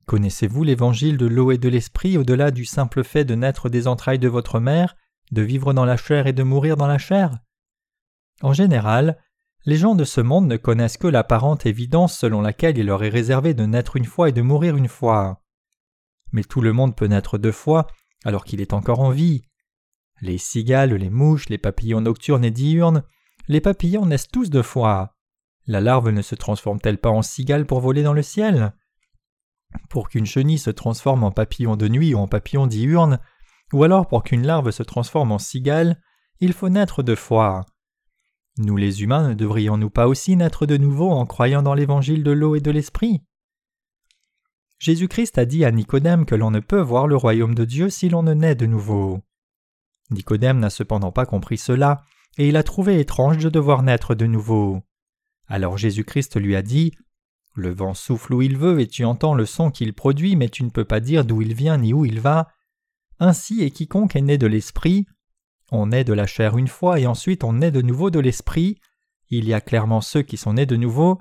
[0.06, 4.18] Connaissez-vous l'évangile de l'eau et de l'Esprit au-delà du simple fait de naître des entrailles
[4.18, 4.96] de votre mère
[5.32, 7.38] de vivre dans la chair et de mourir dans la chair?
[8.42, 9.18] En général,
[9.64, 13.08] les gens de ce monde ne connaissent que l'apparente évidence selon laquelle il leur est
[13.08, 15.42] réservé de naître une fois et de mourir une fois.
[16.32, 17.86] Mais tout le monde peut naître deux fois
[18.24, 19.42] alors qu'il est encore en vie.
[20.20, 23.04] Les cigales, les mouches, les papillons nocturnes et diurnes,
[23.48, 25.16] les papillons naissent tous deux fois.
[25.66, 28.74] La larve ne se transforme-t-elle pas en cigale pour voler dans le ciel?
[29.88, 33.18] Pour qu'une chenille se transforme en papillon de nuit ou en papillon diurne,
[33.72, 36.00] ou alors pour qu'une larve se transforme en cigale,
[36.40, 37.64] il faut naître de foi.
[38.58, 42.30] Nous les humains ne devrions-nous pas aussi naître de nouveau en croyant dans l'évangile de
[42.30, 43.22] l'eau et de l'esprit?
[44.78, 48.08] Jésus-Christ a dit à Nicodème que l'on ne peut voir le royaume de Dieu si
[48.08, 49.20] l'on ne naît de nouveau.
[50.10, 52.02] Nicodème n'a cependant pas compris cela,
[52.36, 54.82] et il a trouvé étrange de devoir naître de nouveau.
[55.46, 56.92] Alors Jésus-Christ lui a dit
[57.54, 60.64] Le vent souffle où il veut, et tu entends le son qu'il produit, mais tu
[60.64, 62.48] ne peux pas dire d'où il vient ni où il va.
[63.20, 65.06] Ainsi est quiconque est né de l'Esprit.
[65.70, 68.80] On naît de la chair une fois, et ensuite on naît de nouveau de l'Esprit.
[69.30, 71.20] Il y a clairement ceux qui sont nés de nouveau.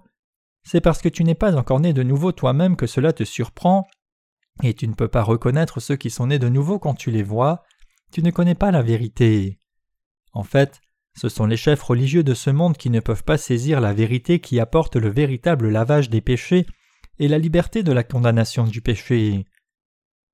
[0.63, 3.85] C'est parce que tu n'es pas encore né de nouveau toi-même que cela te surprend,
[4.63, 7.23] et tu ne peux pas reconnaître ceux qui sont nés de nouveau quand tu les
[7.23, 7.63] vois.
[8.11, 9.59] Tu ne connais pas la vérité.
[10.31, 10.81] En fait,
[11.15, 14.39] ce sont les chefs religieux de ce monde qui ne peuvent pas saisir la vérité
[14.39, 16.65] qui apporte le véritable lavage des péchés
[17.19, 19.45] et la liberté de la condamnation du péché.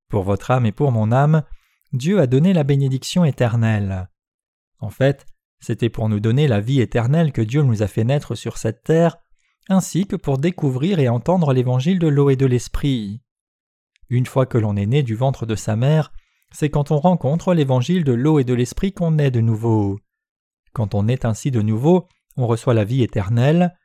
[0.09, 1.43] Pour votre âme et pour mon âme,
[1.91, 4.09] Dieu a donné la bénédiction éternelle.
[4.79, 5.25] En fait,
[5.59, 8.83] c'était pour nous donner la vie éternelle que Dieu nous a fait naître sur cette
[8.83, 9.17] terre,
[9.67, 13.21] ainsi que pour découvrir et entendre l'évangile de l'eau et de l'esprit.
[14.09, 16.11] Une fois que l'on est né du ventre de sa mère,
[16.51, 19.99] c'est quand on rencontre l'évangile de l'eau et de l'esprit qu'on naît de nouveau.
[20.79, 23.75] Quand on est ainsi de nouveau, on reçoit la vie éternelle.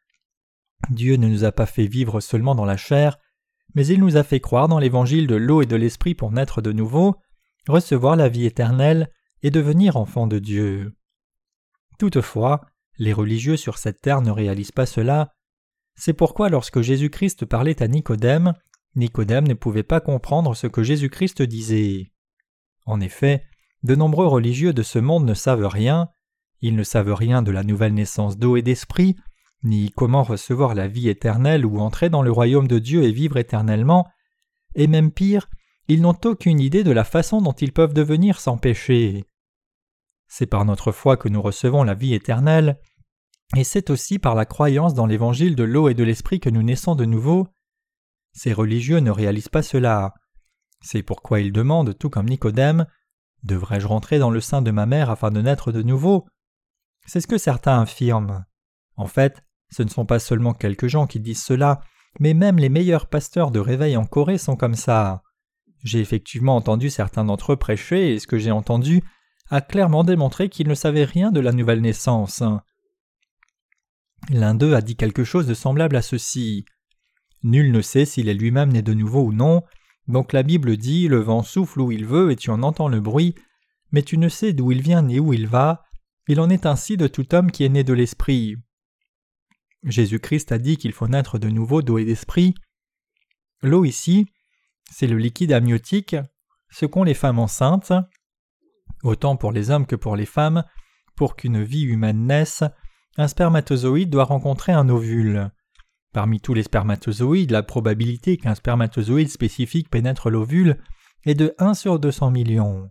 [0.90, 3.18] Dieu ne nous a pas fait vivre seulement dans la chair,
[3.74, 6.62] mais il nous a fait croire dans l'évangile de l'eau et de l'esprit pour naître
[6.62, 7.16] de nouveau,
[7.66, 9.11] recevoir la vie éternelle
[9.42, 10.94] et devenir enfant de Dieu.
[11.98, 12.61] Toutefois,
[12.98, 15.33] les religieux sur cette terre ne réalisent pas cela.
[15.96, 18.54] C'est pourquoi lorsque Jésus-Christ parlait à Nicodème,
[18.94, 22.12] Nicodème ne pouvait pas comprendre ce que Jésus-Christ disait.
[22.87, 23.42] En effet,
[23.83, 26.09] de nombreux religieux de ce monde ne savent rien,
[26.64, 29.16] ils ne savent rien de la nouvelle naissance d'eau et d'esprit,
[29.62, 33.37] ni comment recevoir la vie éternelle ou entrer dans le royaume de Dieu et vivre
[33.37, 34.09] éternellement,
[34.74, 35.50] et même pire,
[35.88, 39.27] ils n'ont aucune idée de la façon dont ils peuvent devenir sans péché.
[40.27, 42.81] C'est par notre foi que nous recevons la vie éternelle,
[43.55, 46.62] et c'est aussi par la croyance dans l'évangile de l'eau et de l'esprit que nous
[46.62, 47.46] naissons de nouveau.
[48.33, 50.14] Ces religieux ne réalisent pas cela.
[50.81, 52.87] C'est pourquoi ils demandent, tout comme Nicodème,
[53.44, 56.27] Devrais-je rentrer dans le sein de ma mère afin de naître de nouveau?
[57.07, 58.45] C'est ce que certains affirment.
[58.97, 61.81] En fait, ce ne sont pas seulement quelques gens qui disent cela,
[62.21, 65.23] mais même les meilleurs pasteurs de réveil en Corée sont comme ça.
[65.83, 69.03] J'ai effectivement entendu certains d'entre eux prêcher, et ce que j'ai entendu
[69.51, 72.43] a clairement démontré qu'ils ne savaient rien de la nouvelle naissance.
[74.31, 76.64] L'un d'eux a dit quelque chose de semblable à ceci.
[77.43, 79.62] Nul ne sait s'il est lui-même né de nouveau ou non,
[80.09, 83.01] donc la Bible dit Le vent souffle où il veut et tu en entends le
[83.01, 83.35] bruit,
[83.93, 85.85] mais tu ne sais d'où il vient ni où il va,
[86.28, 88.56] il en est ainsi de tout homme qui est né de l'Esprit.
[89.84, 92.54] Jésus-Christ a dit qu'il faut naître de nouveau d'eau et d'esprit.
[93.62, 94.26] L'eau ici,
[94.90, 96.16] c'est le liquide amniotique,
[96.70, 97.92] ce qu'ont les femmes enceintes.
[99.02, 100.64] Autant pour les hommes que pour les femmes,
[101.16, 102.64] pour qu'une vie humaine naisse,
[103.16, 105.50] un spermatozoïde doit rencontrer un ovule.
[106.12, 110.78] Parmi tous les spermatozoïdes, la probabilité qu'un spermatozoïde spécifique pénètre l'ovule
[111.24, 112.90] est de 1 sur 200 millions.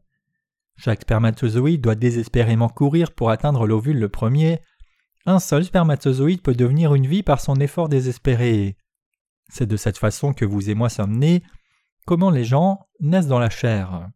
[0.77, 4.59] Chaque spermatozoïde doit désespérément courir pour atteindre l'ovule le premier.
[5.25, 8.75] Un seul spermatozoïde peut devenir une vie par son effort désespéré.
[9.49, 11.43] C'est de cette façon que vous et moi sommes nés.
[12.05, 14.09] Comment les gens naissent dans la chair?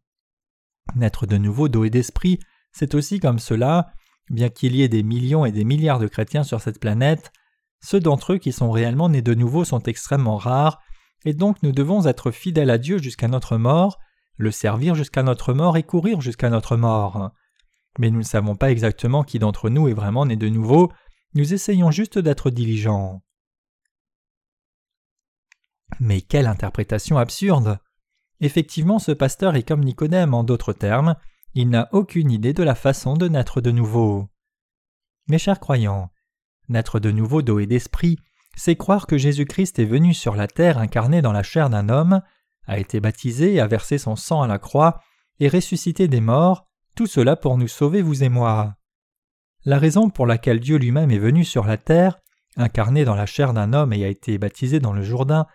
[0.94, 2.38] Naître de nouveau d'eau et d'esprit,
[2.72, 3.92] c'est aussi comme cela,
[4.30, 7.32] bien qu'il y ait des millions et des milliards de chrétiens sur cette planète,
[7.80, 10.80] ceux d'entre eux qui sont réellement nés de nouveau sont extrêmement rares,
[11.24, 13.98] et donc nous devons être fidèles à Dieu jusqu'à notre mort,
[14.38, 17.32] le servir jusqu'à notre mort et courir jusqu'à notre mort.
[17.98, 20.90] Mais nous ne savons pas exactement qui d'entre nous est vraiment né de nouveau,
[21.34, 23.22] nous essayons juste d'être diligents.
[26.00, 27.78] Mais quelle interprétation absurde
[28.40, 31.16] Effectivement, ce pasteur est comme Nicodème, en d'autres termes,
[31.54, 34.28] il n'a aucune idée de la façon de naître de nouveau.
[35.28, 36.10] Mes chers croyants,
[36.68, 38.18] naître de nouveau d'eau et d'esprit,
[38.56, 42.22] c'est croire que Jésus-Christ est venu sur la terre incarné dans la chair d'un homme,
[42.68, 45.00] a été baptisé, a versé son sang à la croix,
[45.40, 48.74] et ressuscité des morts, tout cela pour nous sauver, vous et moi.
[49.64, 52.18] La raison pour laquelle Dieu lui-même est venu sur la terre,
[52.56, 55.46] incarné dans la chair d'un homme et a été baptisé dans le Jourdain,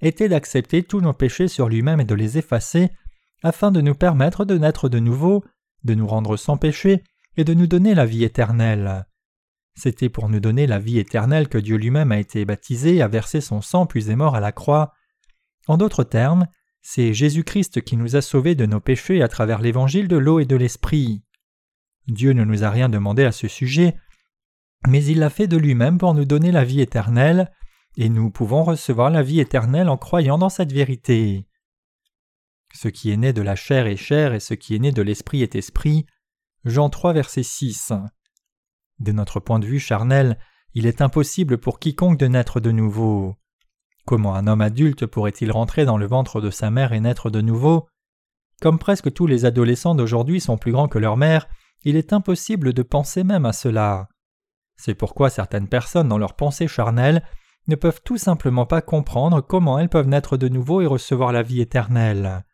[0.00, 2.90] était d'accepter tous nos péchés sur lui-même et de les effacer,
[3.42, 5.44] afin de nous permettre de naître de nouveau,
[5.84, 7.04] de nous rendre sans péché
[7.36, 9.06] et de nous donner la vie éternelle.
[9.76, 13.40] C'était pour nous donner la vie éternelle que Dieu lui-même a été baptisé, a versé
[13.40, 14.92] son sang puis est mort à la croix.
[15.68, 16.46] En d'autres termes,
[16.80, 20.46] c'est Jésus-Christ qui nous a sauvés de nos péchés à travers l'évangile de l'eau et
[20.46, 21.22] de l'esprit.
[22.06, 23.94] Dieu ne nous a rien demandé à ce sujet,
[24.86, 27.52] mais il l'a fait de lui-même pour nous donner la vie éternelle,
[27.96, 31.46] et nous pouvons recevoir la vie éternelle en croyant dans cette vérité.
[32.72, 35.02] Ce qui est né de la chair est chair et ce qui est né de
[35.02, 36.06] l'esprit est esprit.
[36.64, 37.92] Jean 3 verset 6.
[39.00, 40.38] De notre point de vue charnel,
[40.74, 43.36] il est impossible pour quiconque de naître de nouveau.
[44.08, 47.42] Comment un homme adulte pourrait-il rentrer dans le ventre de sa mère et naître de
[47.42, 47.90] nouveau?
[48.62, 51.46] Comme presque tous les adolescents d'aujourd'hui sont plus grands que leur mère,
[51.84, 54.08] il est impossible de penser même à cela.
[54.78, 57.22] C'est pourquoi certaines personnes dans leur pensée charnelle
[57.66, 61.42] ne peuvent tout simplement pas comprendre comment elles peuvent naître de nouveau et recevoir la
[61.42, 62.46] vie éternelle.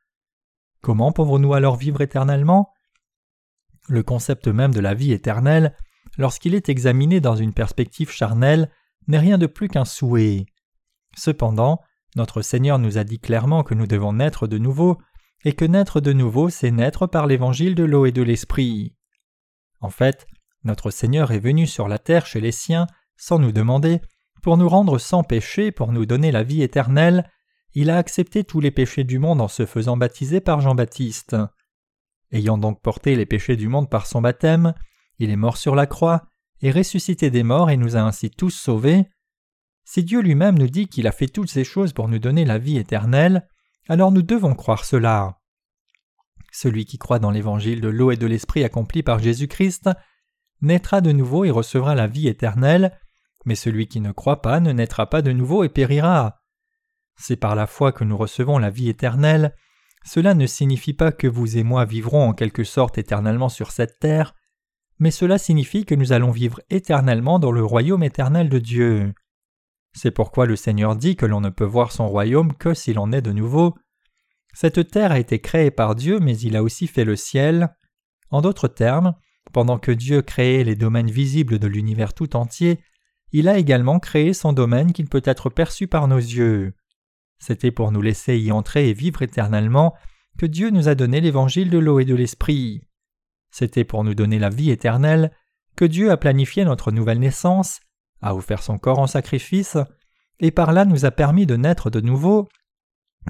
[0.82, 2.72] Comment pouvons-nous alors vivre éternellement?
[3.86, 5.76] Le concept même de la vie éternelle,
[6.18, 8.72] lorsqu'il est examiné dans une perspective charnelle,
[9.06, 10.46] n'est rien de plus qu'un souhait.
[11.16, 11.80] Cependant,
[12.16, 14.98] notre Seigneur nous a dit clairement que nous devons naître de nouveau,
[15.44, 18.94] et que naître de nouveau, c'est naître par l'évangile de l'eau et de l'esprit.
[19.80, 20.26] En fait,
[20.62, 24.00] notre Seigneur est venu sur la terre chez les siens, sans nous demander,
[24.42, 27.30] pour nous rendre sans péché, pour nous donner la vie éternelle,
[27.74, 31.36] il a accepté tous les péchés du monde en se faisant baptiser par Jean-Baptiste.
[32.30, 34.74] Ayant donc porté les péchés du monde par son baptême,
[35.18, 36.26] il est mort sur la croix,
[36.60, 39.06] et ressuscité des morts et nous a ainsi tous sauvés.
[39.84, 42.58] Si Dieu lui-même nous dit qu'il a fait toutes ces choses pour nous donner la
[42.58, 43.46] vie éternelle,
[43.88, 45.40] alors nous devons croire cela.
[46.52, 49.90] Celui qui croit dans l'évangile de l'eau et de l'esprit accompli par Jésus-Christ
[50.62, 52.98] naîtra de nouveau et recevra la vie éternelle,
[53.44, 56.40] mais celui qui ne croit pas ne naîtra pas de nouveau et périra.
[57.16, 59.54] C'est par la foi que nous recevons la vie éternelle.
[60.04, 63.98] Cela ne signifie pas que vous et moi vivrons en quelque sorte éternellement sur cette
[63.98, 64.34] terre,
[64.98, 69.12] mais cela signifie que nous allons vivre éternellement dans le royaume éternel de Dieu.
[69.94, 73.12] C'est pourquoi le Seigneur dit que l'on ne peut voir son royaume que s'il en
[73.12, 73.74] est de nouveau.
[74.52, 77.74] Cette terre a été créée par Dieu, mais il a aussi fait le ciel.
[78.30, 79.14] En d'autres termes,
[79.52, 82.80] pendant que Dieu créait les domaines visibles de l'univers tout entier,
[83.32, 86.74] il a également créé son domaine qui ne peut être perçu par nos yeux.
[87.38, 89.94] C'était pour nous laisser y entrer et vivre éternellement
[90.38, 92.82] que Dieu nous a donné l'évangile de l'eau et de l'esprit.
[93.50, 95.30] C'était pour nous donner la vie éternelle
[95.76, 97.80] que Dieu a planifié notre nouvelle naissance,
[98.24, 99.76] a offert son corps en sacrifice,
[100.40, 102.48] et par là nous a permis de naître de nouveau,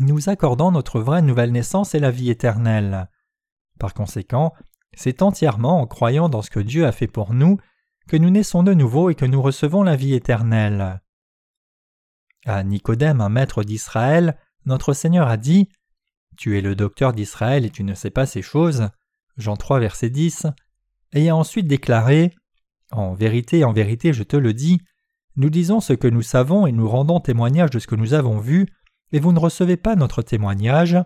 [0.01, 3.11] nous accordant notre vraie nouvelle naissance et la vie éternelle.
[3.79, 4.55] Par conséquent,
[4.95, 7.59] c'est entièrement en croyant dans ce que Dieu a fait pour nous
[8.07, 11.03] que nous naissons de nouveau et que nous recevons la vie éternelle.
[12.47, 15.69] À Nicodème, un maître d'Israël, notre Seigneur a dit
[16.37, 18.91] Tu es le docteur d'Israël et tu ne sais pas ces choses.
[19.37, 20.47] Jean 3, verset 10.
[21.15, 22.35] Et a ensuite déclaré
[22.95, 24.81] En vérité, en vérité, je te le dis,
[25.35, 28.39] nous disons ce que nous savons et nous rendons témoignage de ce que nous avons
[28.39, 28.69] vu,
[29.11, 30.97] et vous ne recevez pas notre témoignage.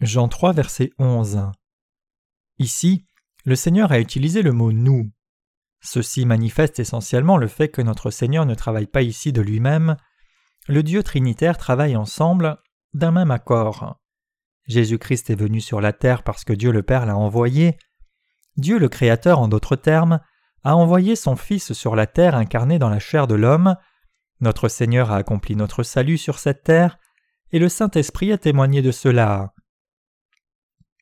[0.00, 1.50] Jean 3, verset 11.
[2.58, 3.06] Ici,
[3.46, 5.10] le Seigneur a utilisé le mot nous.
[5.80, 9.96] Ceci manifeste essentiellement le fait que notre Seigneur ne travaille pas ici de lui-même.
[10.66, 12.58] Le Dieu Trinitaire travaille ensemble
[12.92, 13.98] d'un même accord.
[14.66, 17.78] Jésus-Christ est venu sur la terre parce que Dieu le Père l'a envoyé.
[18.58, 20.20] Dieu le Créateur, en d'autres termes,
[20.64, 23.76] a envoyé son Fils sur la terre incarné dans la chair de l'homme.
[24.40, 26.98] Notre Seigneur a accompli notre salut sur cette terre,
[27.52, 29.54] et le Saint-Esprit a témoigné de cela.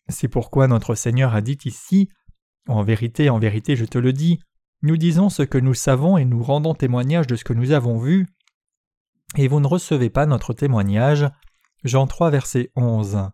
[0.09, 2.09] C'est pourquoi notre Seigneur a dit ici
[2.69, 4.39] En vérité, en vérité, je te le dis,
[4.83, 7.99] nous disons ce que nous savons et nous rendons témoignage de ce que nous avons
[7.99, 8.27] vu,
[9.37, 11.29] et vous ne recevez pas notre témoignage.
[11.85, 13.31] Jean 3, verset 11.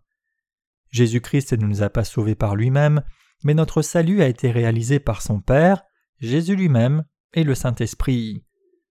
[0.91, 3.03] Jésus-Christ ne nous a pas sauvés par lui-même,
[3.45, 5.83] mais notre salut a été réalisé par son Père,
[6.23, 7.05] Jésus lui-même
[7.35, 8.45] et le Saint-Esprit.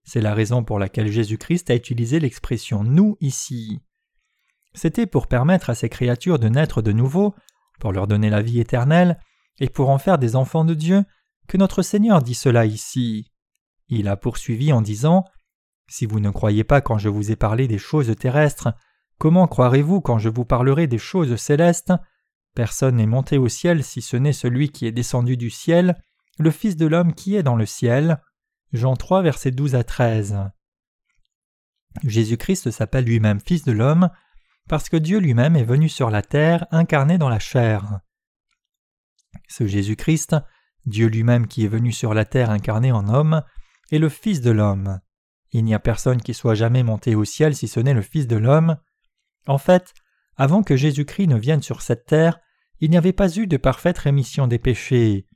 [0.04, 3.80] C'est la raison pour laquelle Jésus-Christ a utilisé l'expression nous ici.
[4.74, 7.34] C'était pour permettre à ces créatures de naître de nouveau,
[7.80, 9.18] pour leur donner la vie éternelle,
[9.62, 11.06] et pour en faire des enfants de Dieu,
[11.48, 13.32] que notre Seigneur dit cela ici.
[13.88, 15.24] Il a poursuivi en disant
[15.88, 18.74] Si vous ne croyez pas quand je vous ai parlé des choses terrestres,
[19.18, 21.94] comment croirez-vous quand je vous parlerai des choses célestes?
[22.56, 25.96] Personne n'est monté au ciel si ce n'est celui qui est descendu du ciel,
[26.42, 28.22] le Fils de l'homme qui est dans le ciel.
[28.74, 30.38] Jean 3, versets 12 à 13.
[32.04, 34.10] Jésus-Christ s'appelle lui-même Fils de l'homme
[34.68, 38.00] parce que Dieu lui-même est venu sur la terre incarné dans la chair.
[39.48, 40.36] Ce Jésus-Christ
[40.86, 43.44] Dieu lui-même qui est venu sur la terre incarné en homme
[43.92, 45.00] est le Fils de l'homme.
[45.52, 48.28] Il n'y a personne qui soit jamais monté au ciel si ce n'est le Fils
[48.28, 48.78] de l'homme.
[49.48, 49.94] En fait,
[50.38, 52.40] avant que Jésus-Christ ne vienne sur cette terre,
[52.80, 55.28] il n'y avait pas eu de parfaite rémission des péchés.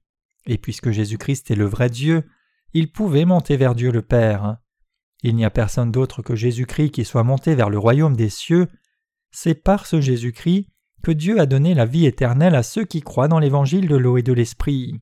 [0.46, 2.24] Et puisque Jésus-Christ est le vrai Dieu,
[2.74, 4.58] il pouvait monter vers Dieu le Père.
[5.24, 8.68] Il n'y a personne d'autre que Jésus-Christ qui soit monté vers le royaume des cieux.
[9.32, 10.68] C'est par ce Jésus-Christ
[11.02, 14.18] que Dieu a donné la vie éternelle à ceux qui croient dans l'évangile de l'eau
[14.18, 15.02] et de l'esprit.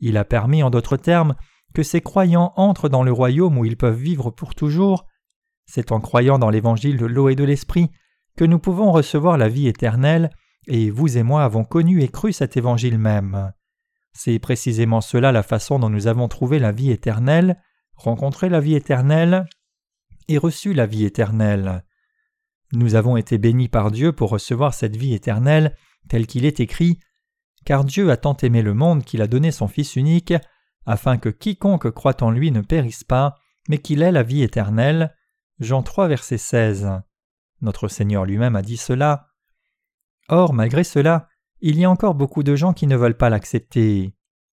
[0.00, 1.34] Il a permis, en d'autres termes,
[1.74, 5.06] que ces croyants entrent dans le royaume où ils peuvent vivre pour toujours.
[5.66, 7.90] C'est en croyant dans l'évangile de l'eau et de l'esprit
[8.36, 10.30] que nous pouvons recevoir la vie éternelle
[10.66, 13.52] et vous et moi avons connu et cru cet évangile même.
[14.14, 17.60] C'est précisément cela la façon dont nous avons trouvé la vie éternelle,
[17.96, 19.46] rencontré la vie éternelle
[20.28, 21.84] et reçu la vie éternelle.
[22.72, 25.76] Nous avons été bénis par Dieu pour recevoir cette vie éternelle,
[26.08, 27.00] tel qu'il est écrit
[27.64, 30.34] Car Dieu a tant aimé le monde qu'il a donné son Fils unique,
[30.86, 33.36] afin que quiconque croit en lui ne périsse pas,
[33.68, 35.14] mais qu'il ait la vie éternelle.
[35.58, 36.90] Jean 3, verset 16.
[37.62, 39.28] Notre Seigneur lui-même a dit cela.
[40.28, 41.28] Or, malgré cela,
[41.66, 44.14] il y a encore beaucoup de gens qui ne veulent pas l'accepter.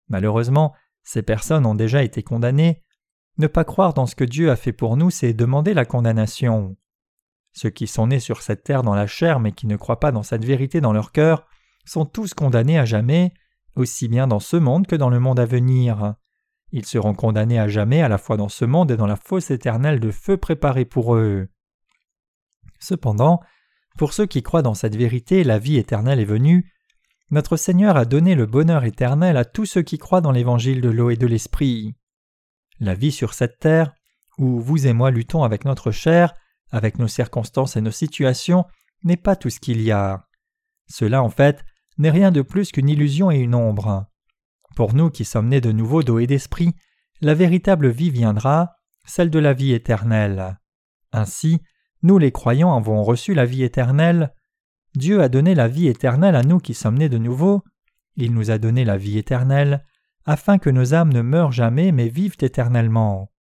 [0.09, 2.83] Malheureusement, ces personnes ont déjà été condamnées.
[3.39, 6.77] Ne pas croire dans ce que Dieu a fait pour nous, c'est demander la condamnation.
[7.51, 10.11] Ceux qui sont nés sur cette terre dans la chair mais qui ne croient pas
[10.11, 11.47] dans cette vérité dans leur cœur
[11.83, 13.33] sont tous condamnés à jamais,
[13.75, 16.13] aussi bien dans ce monde que dans le monde à venir.
[16.71, 19.49] Ils seront condamnés à jamais à la fois dans ce monde et dans la fosse
[19.49, 21.47] éternelle de feu préparée pour eux.
[22.79, 23.39] Cependant,
[23.97, 26.71] pour ceux qui croient dans cette vérité, la vie éternelle est venue.
[27.31, 30.89] Notre Seigneur a donné le bonheur éternel à tous ceux qui croient dans l'évangile de
[30.89, 31.95] l'eau et de l'esprit.
[32.79, 33.93] La vie sur cette terre,
[34.37, 36.33] où vous et moi luttons avec notre chair,
[36.71, 38.65] avec nos circonstances et nos situations,
[39.03, 40.25] n'est pas tout ce qu'il y a.
[40.87, 41.63] Cela, en fait,
[41.97, 44.07] n'est rien de plus qu'une illusion et une ombre.
[44.75, 46.73] Pour nous qui sommes nés de nouveau d'eau et d'esprit,
[47.21, 48.75] la véritable vie viendra,
[49.05, 50.57] celle de la vie éternelle.
[51.11, 51.61] Ainsi,
[52.01, 54.33] nous les croyants avons reçu la vie éternelle.
[54.95, 57.63] Dieu a donné la vie éternelle à nous qui sommes nés de nouveau.
[58.15, 59.85] Il nous a donné la vie éternelle,
[60.25, 63.31] afin que nos âmes ne meurent jamais mais vivent éternellement.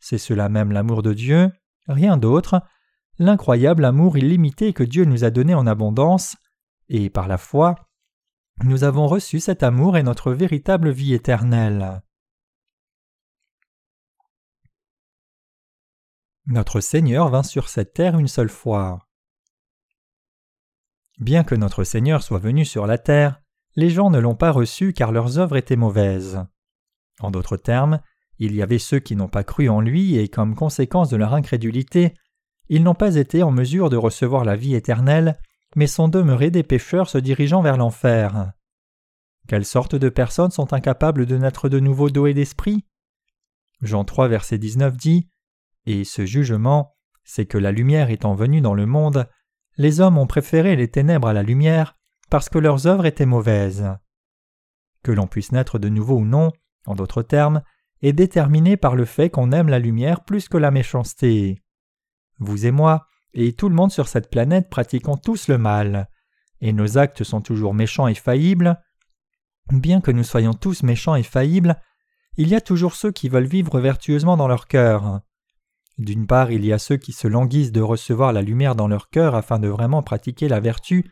[0.00, 1.50] C'est cela même l'amour de Dieu,
[1.86, 2.62] rien d'autre,
[3.18, 6.36] l'incroyable amour illimité que Dieu nous a donné en abondance,
[6.88, 7.76] et par la foi,
[8.62, 12.02] nous avons reçu cet amour et notre véritable vie éternelle.
[16.46, 19.03] Notre Seigneur vint sur cette terre une seule fois.
[21.18, 23.40] Bien que notre Seigneur soit venu sur la terre,
[23.76, 26.44] les gens ne l'ont pas reçu car leurs œuvres étaient mauvaises.
[27.20, 28.00] En d'autres termes,
[28.38, 31.34] il y avait ceux qui n'ont pas cru en lui et comme conséquence de leur
[31.34, 32.14] incrédulité,
[32.68, 35.38] ils n'ont pas été en mesure de recevoir la vie éternelle,
[35.76, 38.52] mais sont demeurés des pécheurs se dirigeant vers l'enfer.
[39.48, 42.84] Quelles sortes de personnes sont incapables de naître de nouveau d'eau et d'esprit?
[43.82, 45.28] Jean 3 verset 19 dit
[45.86, 49.28] et ce jugement, c'est que la lumière étant venue dans le monde,
[49.76, 51.96] les hommes ont préféré les ténèbres à la lumière
[52.30, 53.96] parce que leurs œuvres étaient mauvaises.
[55.02, 56.52] Que l'on puisse naître de nouveau ou non,
[56.86, 57.62] en d'autres termes,
[58.02, 61.62] est déterminé par le fait qu'on aime la lumière plus que la méchanceté.
[62.38, 66.08] Vous et moi, et tout le monde sur cette planète pratiquons tous le mal,
[66.60, 68.80] et nos actes sont toujours méchants et faillibles.
[69.70, 71.80] Bien que nous soyons tous méchants et faillibles,
[72.36, 75.20] il y a toujours ceux qui veulent vivre vertueusement dans leur cœur.
[75.98, 79.10] D'une part, il y a ceux qui se languissent de recevoir la lumière dans leur
[79.10, 81.10] cœur afin de vraiment pratiquer la vertu,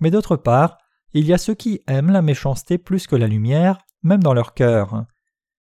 [0.00, 0.78] mais d'autre part,
[1.12, 4.54] il y a ceux qui aiment la méchanceté plus que la lumière, même dans leur
[4.54, 5.06] cœur.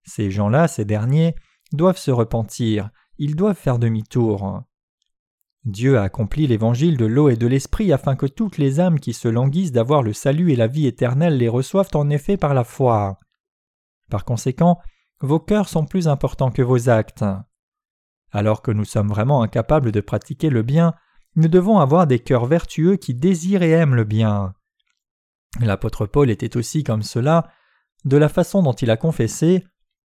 [0.04, 1.34] Ces gens-là, ces derniers,
[1.72, 4.62] doivent se repentir, ils doivent faire demi-tour.
[5.64, 9.12] Dieu a accompli l'évangile de l'eau et de l'esprit afin que toutes les âmes qui
[9.12, 12.62] se languissent d'avoir le salut et la vie éternelle les reçoivent en effet par la
[12.62, 13.18] foi.
[14.08, 14.78] Par conséquent,
[15.20, 17.24] vos cœurs sont plus importants que vos actes.
[18.36, 20.92] Alors que nous sommes vraiment incapables de pratiquer le bien,
[21.36, 24.52] nous devons avoir des cœurs vertueux qui désirent et aiment le bien.
[25.58, 27.50] L'apôtre Paul était aussi comme cela,
[28.04, 29.64] de la façon dont il a confessé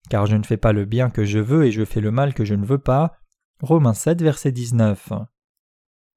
[0.10, 2.34] Car je ne fais pas le bien que je veux et je fais le mal
[2.34, 3.16] que je ne veux pas.
[3.62, 5.14] Romains 7, verset 19.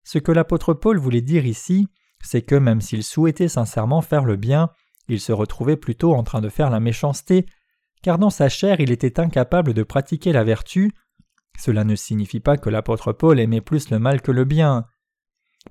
[0.03, 1.89] Ce que l'apôtre Paul voulait dire ici,
[2.23, 4.71] c'est que même s'il souhaitait sincèrement faire le bien,
[5.09, 7.45] il se retrouvait plutôt en train de faire la méchanceté,
[8.01, 10.95] car dans sa chair il était incapable de pratiquer la vertu,
[11.59, 14.87] cela ne signifie pas que l'apôtre Paul aimait plus le mal que le bien.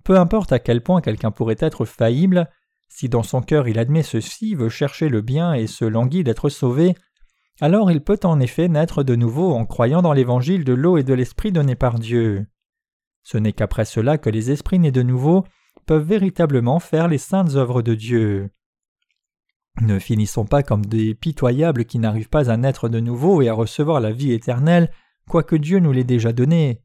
[0.03, 2.49] Peu importe à quel point quelqu'un pourrait être faillible,
[2.89, 6.49] si dans son cœur il admet ceci, veut chercher le bien et se languit d'être
[6.49, 6.95] sauvé,
[7.59, 11.03] alors il peut en effet naître de nouveau en croyant dans l'évangile de l'eau et
[11.03, 12.45] de l'esprit donné par Dieu.
[13.23, 15.43] Ce n'est qu'après cela que les esprits nés de nouveau
[15.85, 18.49] peuvent véritablement faire les saintes œuvres de Dieu.
[19.81, 23.53] Ne finissons pas comme des pitoyables qui n'arrivent pas à naître de nouveau et à
[23.53, 24.91] recevoir la vie éternelle
[25.27, 26.81] quoique Dieu nous l'ait déjà donné.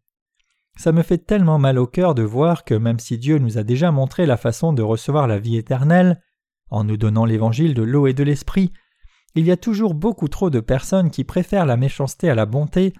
[0.76, 3.62] Ça me fait tellement mal au cœur de voir que même si Dieu nous a
[3.62, 6.22] déjà montré la façon de recevoir la vie éternelle,
[6.70, 8.72] en nous donnant l'évangile de l'eau et de l'esprit,
[9.34, 12.94] il y a toujours beaucoup trop de personnes qui préfèrent la méchanceté à la bonté,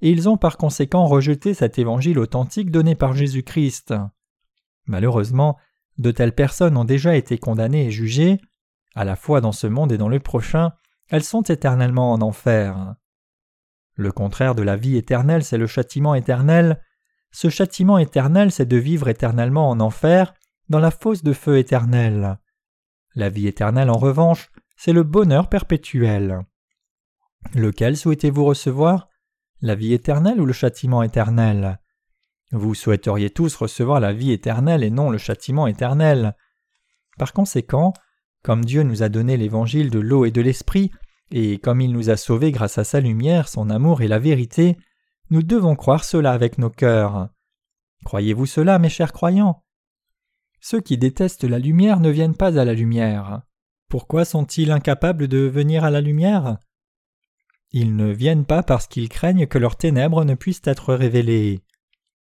[0.00, 3.94] et ils ont par conséquent rejeté cet évangile authentique donné par Jésus-Christ.
[4.86, 5.58] Malheureusement,
[5.98, 8.40] de telles personnes ont déjà été condamnées et jugées,
[8.94, 10.72] à la fois dans ce monde et dans le prochain,
[11.08, 12.94] elles sont éternellement en enfer.
[13.98, 16.80] Le contraire de la vie éternelle, c'est le châtiment éternel.
[17.32, 20.34] Ce châtiment éternel, c'est de vivre éternellement en enfer,
[20.68, 22.38] dans la fosse de feu éternel.
[23.16, 26.46] La vie éternelle, en revanche, c'est le bonheur perpétuel.
[27.54, 29.08] Lequel souhaitez-vous recevoir?
[29.62, 31.80] La vie éternelle ou le châtiment éternel?
[32.52, 36.36] Vous souhaiteriez tous recevoir la vie éternelle et non le châtiment éternel.
[37.18, 37.94] Par conséquent,
[38.44, 40.92] comme Dieu nous a donné l'évangile de l'eau et de l'esprit,
[41.30, 44.76] et comme il nous a sauvés grâce à sa lumière, son amour et la vérité,
[45.30, 47.28] nous devons croire cela avec nos cœurs.
[48.04, 49.62] Croyez-vous cela, mes chers croyants?
[50.60, 53.42] Ceux qui détestent la lumière ne viennent pas à la lumière.
[53.88, 56.58] Pourquoi sont-ils incapables de venir à la lumière?
[57.70, 61.60] Ils ne viennent pas parce qu'ils craignent que leurs ténèbres ne puissent être révélées.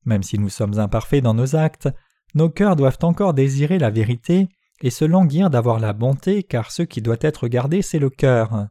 [0.06, 1.90] Même si nous sommes imparfaits dans nos actes,
[2.34, 4.48] nos cœurs doivent encore désirer la vérité
[4.82, 8.68] et se languir d'avoir la bonté, car ce qui doit être gardé, c'est le cœur.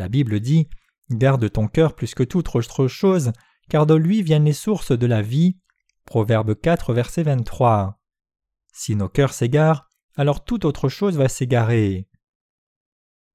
[0.00, 0.66] La Bible dit
[1.10, 3.32] Garde ton cœur plus que toute autre chose,
[3.68, 5.58] car de lui viennent les sources de la vie.
[6.06, 8.00] Proverbe 4, verset 23.
[8.72, 12.08] Si nos cœurs s'égarent, alors toute autre chose va s'égarer.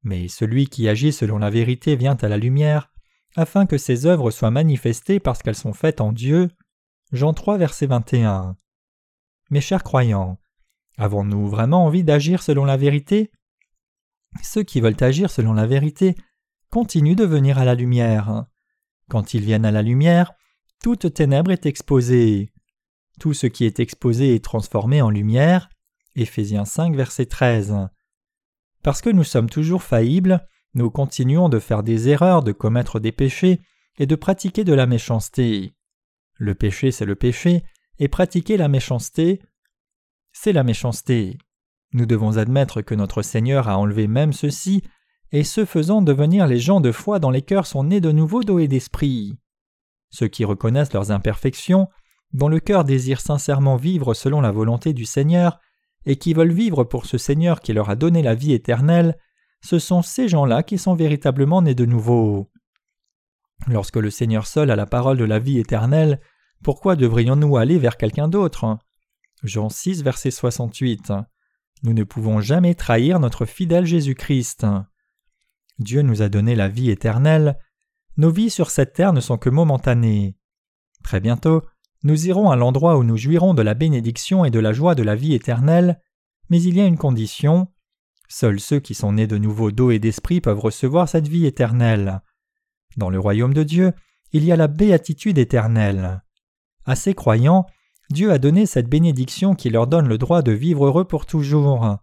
[0.01, 2.91] Mais celui qui agit selon la vérité vient à la lumière,
[3.35, 6.49] afin que ses œuvres soient manifestées parce qu'elles sont faites en Dieu.
[7.11, 8.57] Jean 3, verset 21.
[9.51, 10.39] Mes chers croyants,
[10.97, 13.29] avons-nous vraiment envie d'agir selon la vérité?
[14.41, 16.15] Ceux qui veulent agir selon la vérité
[16.69, 18.45] continuent de venir à la lumière.
[19.09, 20.33] Quand ils viennent à la lumière,
[20.81, 22.51] toute ténèbre est exposée.
[23.19, 25.69] Tout ce qui est exposé est transformé en lumière.
[26.15, 27.75] Éphésiens 5, verset 13.
[28.83, 33.11] Parce que nous sommes toujours faillibles, nous continuons de faire des erreurs, de commettre des
[33.11, 33.61] péchés
[33.97, 35.73] et de pratiquer de la méchanceté.
[36.37, 37.63] Le péché, c'est le péché,
[37.97, 39.41] et pratiquer la méchanceté,
[40.33, 41.37] c'est la méchanceté.
[41.93, 44.83] Nous devons admettre que notre Seigneur a enlevé même ceci,
[45.31, 48.43] et ce faisant devenir les gens de foi dont les cœurs sont nés de nouveau
[48.43, 49.37] d'eau et d'esprit.
[50.09, 51.87] Ceux qui reconnaissent leurs imperfections,
[52.33, 55.59] dont le cœur désire sincèrement vivre selon la volonté du Seigneur,
[56.05, 59.17] et qui veulent vivre pour ce Seigneur qui leur a donné la vie éternelle,
[59.63, 62.51] ce sont ces gens-là qui sont véritablement nés de nouveau.
[63.67, 66.19] Lorsque le Seigneur seul a la parole de la vie éternelle,
[66.63, 68.77] pourquoi devrions-nous aller vers quelqu'un d'autre?
[69.43, 71.13] Jean 6, verset 68.
[71.83, 74.65] Nous ne pouvons jamais trahir notre fidèle Jésus-Christ.
[75.79, 77.57] Dieu nous a donné la vie éternelle.
[78.17, 80.37] Nos vies sur cette terre ne sont que momentanées.
[81.03, 81.63] Très bientôt,
[82.03, 85.03] nous irons à l'endroit où nous jouirons de la bénédiction et de la joie de
[85.03, 85.99] la vie éternelle,
[86.49, 87.67] mais il y a une condition.
[88.27, 92.21] Seuls ceux qui sont nés de nouveau d'eau et d'esprit peuvent recevoir cette vie éternelle.
[92.97, 93.93] Dans le royaume de Dieu,
[94.31, 96.23] il y a la béatitude éternelle.
[96.85, 97.65] À ces croyants,
[98.09, 101.97] Dieu a donné cette bénédiction qui leur donne le droit de vivre heureux pour toujours.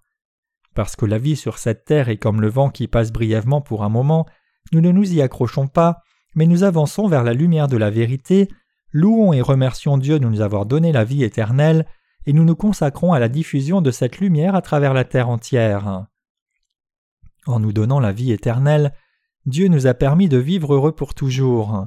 [0.74, 3.84] Parce que la vie sur cette terre est comme le vent qui passe brièvement pour
[3.84, 4.26] un moment,
[4.72, 6.02] nous ne nous y accrochons pas,
[6.34, 8.48] mais nous avançons vers la lumière de la vérité,
[8.92, 11.86] louons et remercions Dieu de nous avoir donné la vie éternelle,
[12.24, 16.06] et nous nous consacrons à la diffusion de cette lumière à travers la terre entière.
[17.46, 18.92] En nous donnant la vie éternelle,
[19.44, 21.86] Dieu nous a permis de vivre heureux pour toujours.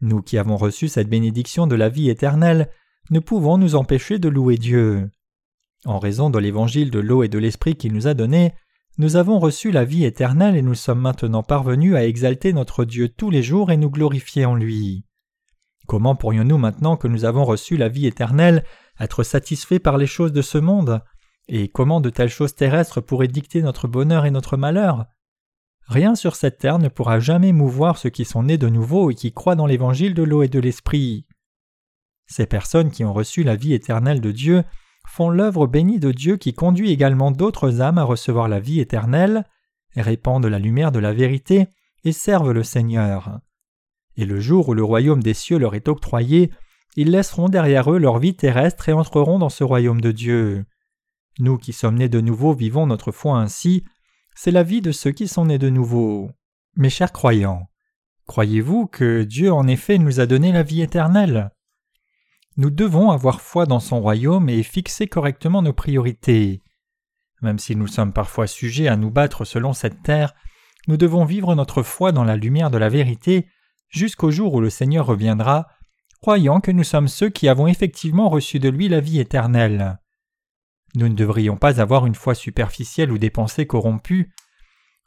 [0.00, 2.68] Nous qui avons reçu cette bénédiction de la vie éternelle,
[3.10, 5.10] ne pouvons nous empêcher de louer Dieu.
[5.86, 8.54] En raison de l'évangile de l'eau et de l'esprit qu'il nous a donné,
[8.98, 13.08] nous avons reçu la vie éternelle et nous sommes maintenant parvenus à exalter notre Dieu
[13.08, 15.04] tous les jours et nous glorifier en lui.
[15.86, 18.64] Comment pourrions-nous maintenant que nous avons reçu la vie éternelle
[19.00, 21.00] être satisfaits par les choses de ce monde?
[21.48, 25.06] Et comment de telles choses terrestres pourraient dicter notre bonheur et notre malheur?
[25.88, 29.14] Rien sur cette terre ne pourra jamais mouvoir ceux qui sont nés de nouveau et
[29.14, 31.26] qui croient dans l'évangile de l'eau et de l'esprit.
[32.26, 34.62] Ces personnes qui ont reçu la vie éternelle de Dieu
[35.20, 39.44] font l'œuvre bénie de Dieu qui conduit également d'autres âmes à recevoir la vie éternelle,
[39.94, 41.66] répandent la lumière de la vérité
[42.04, 43.38] et servent le Seigneur.
[44.16, 46.50] Et le jour où le royaume des cieux leur est octroyé,
[46.96, 50.64] ils laisseront derrière eux leur vie terrestre et entreront dans ce royaume de Dieu.
[51.38, 53.84] Nous qui sommes nés de nouveau vivons notre foi ainsi,
[54.34, 56.30] c'est la vie de ceux qui sont nés de nouveau.
[56.76, 57.68] Mes chers croyants,
[58.26, 61.50] croyez-vous que Dieu en effet nous a donné la vie éternelle?
[62.56, 66.62] Nous devons avoir foi dans son royaume et fixer correctement nos priorités.
[67.42, 70.34] Même si nous sommes parfois sujets à nous battre selon cette terre,
[70.88, 73.46] nous devons vivre notre foi dans la lumière de la vérité
[73.88, 75.68] jusqu'au jour où le Seigneur reviendra,
[76.20, 79.98] croyant que nous sommes ceux qui avons effectivement reçu de lui la vie éternelle.
[80.94, 84.32] Nous ne devrions pas avoir une foi superficielle ou des pensées corrompues.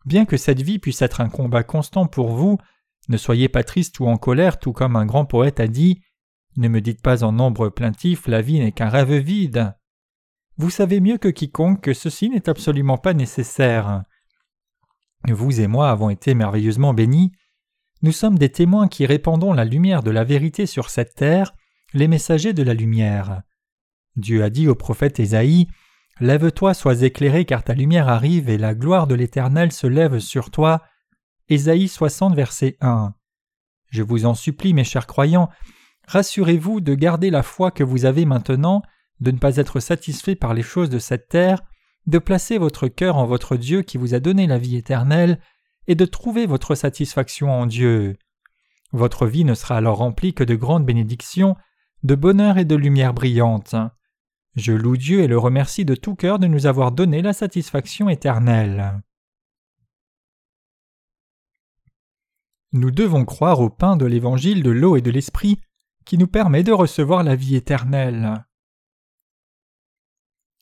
[0.06, 2.58] Bien que cette vie puisse être un combat constant pour vous,
[3.10, 6.02] ne soyez pas triste ou en colère, tout comme un grand poète a dit
[6.58, 9.76] ne me dites pas en nombre plaintif la vie n'est qu'un rêve vide.
[10.58, 14.04] Vous savez mieux que quiconque que ceci n'est absolument pas nécessaire.
[15.28, 17.32] Vous et moi avons été merveilleusement bénis.
[18.01, 21.54] Nous sommes des témoins qui répandons la lumière de la vérité sur cette terre,
[21.93, 23.41] les messagers de la lumière.
[24.16, 25.68] Dieu a dit au prophète Ésaïe
[26.20, 30.51] Lève-toi, sois éclairé, car ta lumière arrive et la gloire de l'Éternel se lève sur
[30.51, 30.84] toi.
[31.49, 33.16] Ésaïe 60, verset 1.
[33.89, 35.49] Je vous en supplie, mes chers croyants,
[36.08, 38.82] rassurez-vous de garder la foi que vous avez maintenant,
[39.20, 41.62] de ne pas être satisfait par les choses de cette terre,
[42.08, 45.39] de placer votre cœur en votre Dieu qui vous a donné la vie éternelle,
[45.88, 48.16] et de trouver votre satisfaction en Dieu.
[48.91, 51.56] Votre vie ne sera alors remplie que de grandes bénédictions,
[52.04, 53.76] de bonheur et de lumière brillante.
[54.56, 58.08] Je loue Dieu et le remercie de tout cœur de nous avoir donné la satisfaction
[58.08, 59.01] éternelle.
[62.72, 65.60] Nous devons croire au pain de l'évangile de l'eau et de l'esprit
[66.06, 68.45] qui nous permet de recevoir la vie éternelle.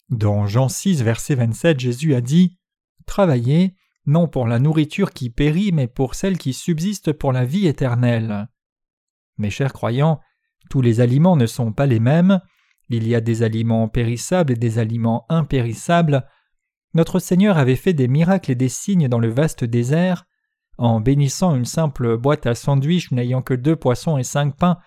[0.10, 2.58] Dans Jean 6, verset 27, Jésus a dit
[3.06, 3.76] Travaillez,
[4.06, 8.48] non pour la nourriture qui périt, mais pour celle qui subsiste pour la vie éternelle.
[9.38, 10.20] Mes chers croyants,
[10.70, 12.42] tous les aliments ne sont pas les mêmes,
[12.90, 16.26] il y a des aliments périssables et des aliments impérissables.
[16.94, 20.26] Notre Seigneur avait fait des miracles et des signes dans le vaste désert,
[20.78, 24.78] en bénissant une simple boîte à sandwich n'ayant que deux poissons et cinq pains,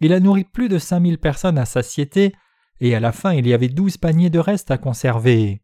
[0.00, 2.34] il a nourri plus de cinq mille personnes à satiété,
[2.80, 5.62] et à la fin il y avait douze paniers de reste à conserver.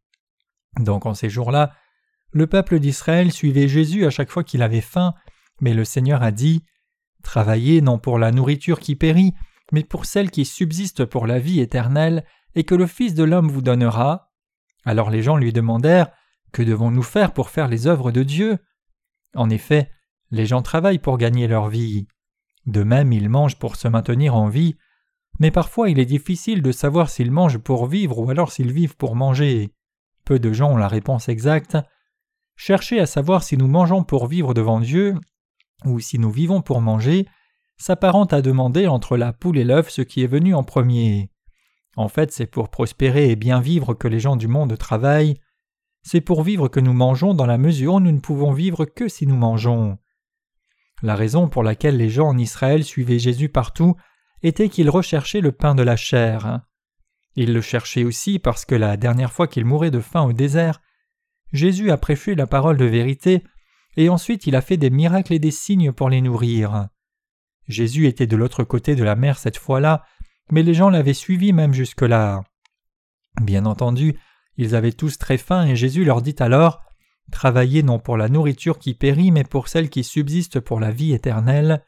[0.80, 1.72] Donc en ces jours-là,
[2.32, 5.14] le peuple d'Israël suivait Jésus à chaque fois qu'il avait faim,
[5.60, 6.64] mais le Seigneur a dit
[7.22, 9.34] Travaillez non pour la nourriture qui périt,
[9.72, 12.24] mais pour celle qui subsiste pour la vie éternelle,
[12.56, 14.32] et que le Fils de l'homme vous donnera.
[14.84, 16.10] Alors les gens lui demandèrent
[16.52, 18.58] Que devons-nous faire pour faire les œuvres de Dieu?
[19.34, 19.90] En effet,
[20.30, 22.08] les gens travaillent pour gagner leur vie.
[22.66, 24.76] De même, ils mangent pour se maintenir en vie,
[25.38, 28.96] mais parfois il est difficile de savoir s'ils mangent pour vivre ou alors s'ils vivent
[28.96, 29.72] pour manger.
[30.24, 31.76] Peu de gens ont la réponse exacte.
[32.56, 35.14] Chercher à savoir si nous mangeons pour vivre devant Dieu
[35.84, 37.26] ou si nous vivons pour manger
[37.76, 41.30] s'apparente à demander entre la poule et l'œuf ce qui est venu en premier.
[41.96, 45.38] En fait, c'est pour prospérer et bien vivre que les gens du monde travaillent.
[46.02, 49.08] C'est pour vivre que nous mangeons dans la mesure où nous ne pouvons vivre que
[49.08, 49.98] si nous mangeons.
[51.02, 53.96] La raison pour laquelle les gens en Israël suivaient Jésus partout
[54.42, 56.60] était qu'ils recherchaient le pain de la chair.
[57.36, 60.80] Ils le cherchaient aussi parce que la dernière fois qu'ils mouraient de faim au désert,
[61.52, 63.42] Jésus a prêché la parole de vérité,
[63.96, 66.88] et ensuite il a fait des miracles et des signes pour les nourrir.
[67.68, 70.04] Jésus était de l'autre côté de la mer cette fois-là,
[70.50, 72.42] mais les gens l'avaient suivi même jusque-là.
[73.40, 74.18] Bien entendu,
[74.56, 76.82] ils avaient tous très faim et Jésus leur dit alors
[77.30, 81.12] Travaillez non pour la nourriture qui périt, mais pour celle qui subsiste pour la vie
[81.12, 81.82] éternelle.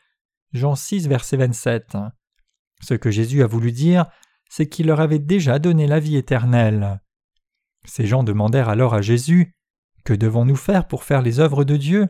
[0.52, 1.96] Jean 6, verset 27.
[2.80, 4.06] Ce que Jésus a voulu dire,
[4.48, 7.00] c'est qu'il leur avait déjà donné la vie éternelle.
[7.84, 9.54] Ces gens demandèrent alors à Jésus
[10.04, 12.08] que devons-nous faire pour faire les œuvres de Dieu?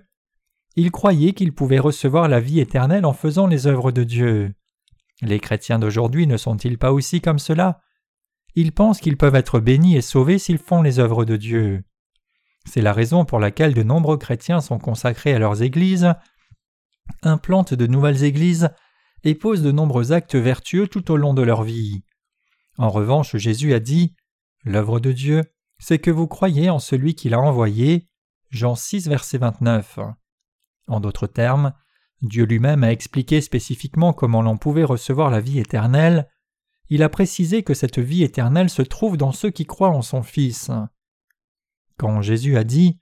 [0.76, 4.54] Ils croyaient qu'ils pouvaient recevoir la vie éternelle en faisant les œuvres de Dieu.
[5.22, 7.80] Les chrétiens d'aujourd'hui ne sont-ils pas aussi comme cela?
[8.54, 11.84] Ils pensent qu'ils peuvent être bénis et sauvés s'ils font les œuvres de Dieu.
[12.66, 16.12] C'est la raison pour laquelle de nombreux chrétiens sont consacrés à leurs églises,
[17.22, 18.70] implantent de nouvelles églises
[19.24, 22.02] et posent de nombreux actes vertueux tout au long de leur vie.
[22.78, 24.14] En revanche, Jésus a dit
[24.64, 25.42] L'œuvre de Dieu,
[25.78, 28.08] c'est que vous croyez en celui qui l'a envoyé.
[28.50, 30.00] Jean 6, verset 29.
[30.88, 31.72] En d'autres termes,
[32.22, 36.28] Dieu lui-même a expliqué spécifiquement comment l'on pouvait recevoir la vie éternelle.
[36.88, 40.22] Il a précisé que cette vie éternelle se trouve dans ceux qui croient en son
[40.22, 40.70] Fils.
[41.98, 42.98] Quand Jésus a dit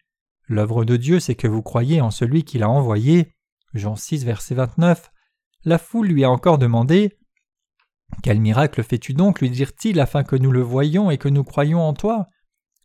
[0.46, 3.34] L'œuvre de Dieu, c'est que vous croyez en celui qui l'a envoyé,
[3.72, 5.10] Jean 6, verset 29,
[5.64, 7.16] la foule lui a encore demandé
[8.22, 11.80] Quel miracle fais-tu donc, lui dirent-ils, afin que nous le voyions et que nous croyions
[11.80, 12.28] en toi?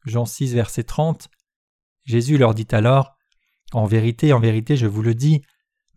[0.05, 1.29] Jean 6, verset 30.
[2.05, 3.17] Jésus leur dit alors
[3.73, 5.43] En vérité, en vérité, je vous le dis,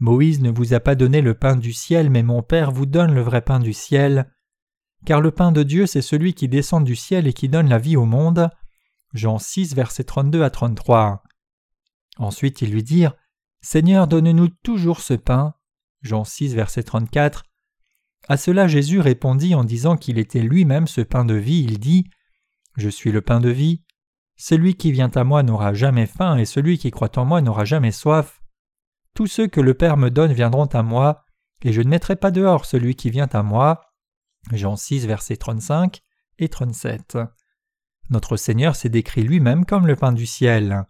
[0.01, 3.15] Moïse ne vous a pas donné le pain du ciel, mais mon Père vous donne
[3.15, 4.29] le vrai pain du ciel.
[5.07, 7.79] Car le pain de Dieu, c'est celui qui descend du ciel et qui donne la
[7.79, 8.51] vie au monde.
[9.13, 11.23] Jean 6, verset 32 à 33.
[12.19, 13.15] Ensuite, ils lui dirent
[13.61, 15.55] Seigneur, donne-nous toujours ce pain.
[16.03, 17.45] Jean 6, verset 34.
[18.29, 22.09] À cela Jésus répondit en disant qu'il était lui-même ce pain de vie, il dit
[22.77, 23.83] Je suis le pain de vie.
[24.37, 27.65] Celui qui vient à moi n'aura jamais faim, et celui qui croit en moi n'aura
[27.65, 28.43] jamais soif.
[29.15, 31.25] Tous ceux que le Père me donne viendront à moi,
[31.63, 33.83] et je ne mettrai pas dehors celui qui vient à moi.
[34.53, 36.01] Jean 6, versets 35
[36.39, 37.19] et 37.
[38.13, 40.85] Notre Seigneur s'est décrit lui-même comme le pain du ciel.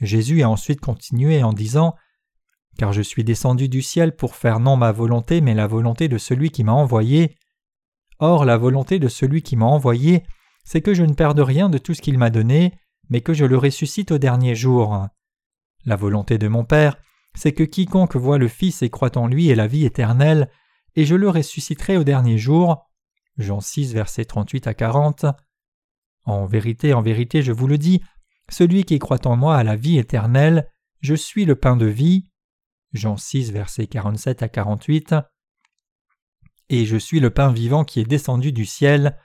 [0.00, 1.96] Jésus a ensuite continué en disant
[2.78, 6.18] Car je suis descendu du ciel pour faire non ma volonté, mais la volonté de
[6.18, 7.36] celui qui m'a envoyé.
[8.20, 10.22] Or, la volonté de celui qui m'a envoyé,
[10.62, 12.78] c'est que je ne perde rien de tout ce qu'il m'a donné,
[13.10, 15.08] mais que je le ressuscite au dernier jour.
[15.84, 16.96] La volonté de mon Père,
[17.34, 20.48] c'est que quiconque voit le Fils et croit en lui ait la vie éternelle,
[20.94, 22.88] et je le ressusciterai au dernier jour.
[23.36, 25.26] Jean 6, versets 38 à 40.
[26.26, 28.02] En vérité, en vérité, je vous le dis,
[28.48, 30.68] celui qui croit en moi a la vie éternelle,
[31.00, 32.28] je suis le pain de vie.
[32.92, 35.14] Jean 6, versets 47 à 48.
[36.68, 39.16] Et je suis le pain vivant qui est descendu du ciel.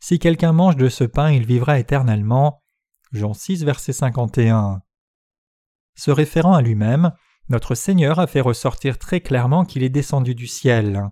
[0.00, 2.62] Si quelqu'un mange de ce pain, il vivra éternellement.
[3.12, 4.82] Jean 6, verset 51.
[5.94, 7.12] Se référant à lui-même,
[7.48, 11.10] notre Seigneur a fait ressortir très clairement qu'il est descendu du ciel.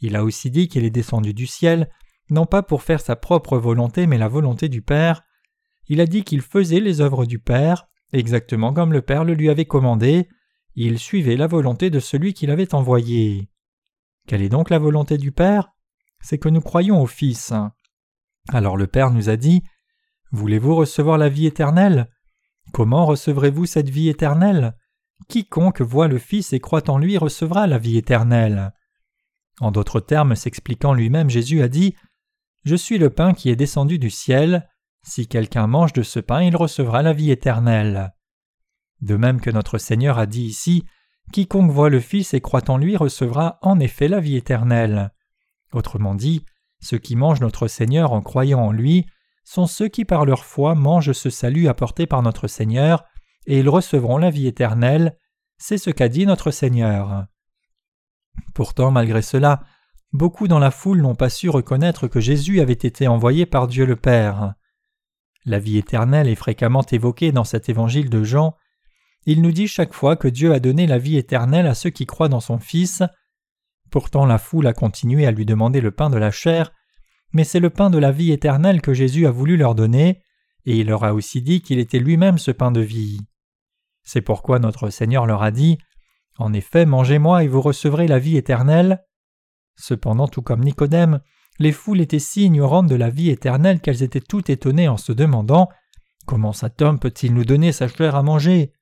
[0.00, 1.88] Il a aussi dit qu'il est descendu du ciel,
[2.32, 5.22] non pas pour faire sa propre volonté, mais la volonté du Père.
[5.88, 9.50] Il a dit qu'il faisait les œuvres du Père, exactement comme le Père le lui
[9.50, 10.28] avait commandé.
[10.74, 13.50] Il suivait la volonté de celui qui l'avait envoyé.
[14.26, 15.72] Quelle est donc la volonté du Père?
[16.20, 17.52] C'est que nous croyons au Fils.
[18.48, 19.62] Alors le Père nous a dit
[20.30, 22.08] Voulez-vous recevoir la vie éternelle?
[22.72, 24.74] Comment recevrez-vous cette vie éternelle?
[25.28, 28.72] Quiconque voit le Fils et croit en lui recevra la vie éternelle.
[29.60, 31.94] En d'autres termes, s'expliquant lui-même, Jésus a dit
[32.64, 34.68] Je suis le pain qui est descendu du ciel.
[35.02, 38.14] Si quelqu'un mange de ce pain, il recevra la vie éternelle.
[39.00, 40.84] De même que notre Seigneur a dit ici
[41.32, 45.12] Quiconque voit le Fils et croit en lui recevra en effet la vie éternelle.
[45.72, 46.44] Autrement dit,
[46.80, 49.06] ceux qui mangent notre Seigneur en croyant en lui
[49.44, 53.04] sont ceux qui par leur foi mangent ce salut apporté par notre Seigneur,
[53.46, 55.16] et ils recevront la vie éternelle.
[55.58, 57.26] C'est ce qu'a dit notre Seigneur.
[58.54, 59.62] Pourtant, malgré cela,
[60.12, 63.86] beaucoup dans la foule n'ont pas su reconnaître que Jésus avait été envoyé par Dieu
[63.86, 64.54] le Père.
[65.44, 68.56] La vie éternelle est fréquemment évoquée dans cet évangile de Jean.
[69.26, 72.06] Il nous dit chaque fois que Dieu a donné la vie éternelle à ceux qui
[72.06, 73.02] croient dans son Fils.
[73.90, 76.72] Pourtant la foule a continué à lui demander le pain de la chair,
[77.32, 80.22] mais c'est le pain de la vie éternelle que Jésus a voulu leur donner,
[80.64, 83.20] et il leur a aussi dit qu'il était lui-même ce pain de vie.
[84.02, 85.78] C'est pourquoi notre Seigneur leur a dit
[86.38, 89.02] En effet, mangez-moi et vous recevrez la vie éternelle.
[89.82, 91.18] Cependant, tout comme Nicodème,
[91.58, 95.10] les foules étaient si ignorantes de la vie éternelle qu'elles étaient toutes étonnées en se
[95.10, 95.68] demandant
[96.24, 98.72] Comment cet homme peut-il nous donner sa chair à manger?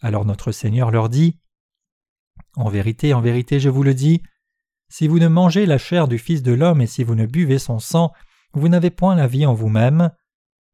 [0.00, 1.40] Alors notre Seigneur leur dit
[2.54, 4.22] En vérité, en vérité, je vous le dis,
[4.88, 7.58] si vous ne mangez la chair du Fils de l'homme et si vous ne buvez
[7.58, 8.12] son sang,
[8.52, 10.12] vous n'avez point la vie en vous-même.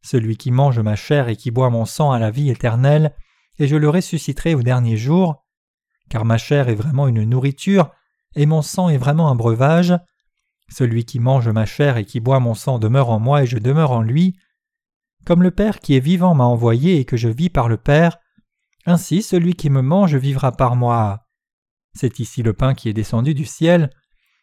[0.03, 3.17] Celui qui mange ma chair et qui boit mon sang a la vie éternelle,
[3.59, 5.43] et je le ressusciterai au dernier jour,
[6.11, 7.91] car ma chair est vraiment une nourriture,
[8.35, 9.95] et mon sang est vraiment un breuvage.
[10.69, 13.59] Celui qui mange ma chair et qui boit mon sang demeure en moi et je
[13.59, 14.39] demeure en lui.
[15.25, 18.19] Comme le Père qui est vivant m'a envoyé et que je vis par le Père,
[18.87, 21.27] ainsi celui qui me mange vivra par moi.
[21.95, 23.91] C'est ici le pain qui est descendu du ciel.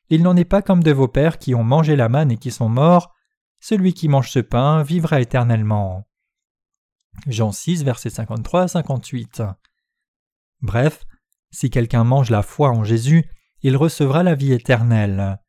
[0.09, 2.51] Il n'en est pas comme de vos pères qui ont mangé la manne et qui
[2.51, 3.13] sont morts.
[3.59, 6.07] Celui qui mange ce pain vivra éternellement.
[7.27, 9.43] Jean 6, versets 53 à 58.
[10.61, 11.05] Bref,
[11.51, 13.29] si quelqu'un mange la foi en Jésus,
[13.61, 15.39] il recevra la vie éternelle.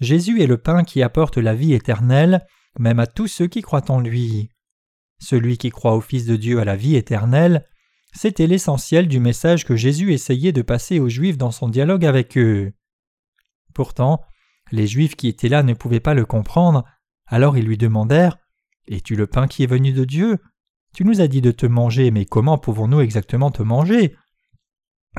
[0.00, 2.46] Jésus est le pain qui apporte la vie éternelle,
[2.78, 4.50] même à tous ceux qui croient en lui.
[5.18, 7.64] Celui qui croit au Fils de Dieu a la vie éternelle,
[8.12, 12.38] c'était l'essentiel du message que Jésus essayait de passer aux Juifs dans son dialogue avec
[12.38, 12.72] eux.
[13.74, 14.22] Pourtant,
[14.70, 16.84] les Juifs qui étaient là ne pouvaient pas le comprendre,
[17.26, 18.38] alors ils lui demandèrent
[18.86, 20.38] Es-tu le pain qui est venu de Dieu?
[20.94, 24.16] Tu nous as dit de te manger, mais comment pouvons-nous exactement te manger?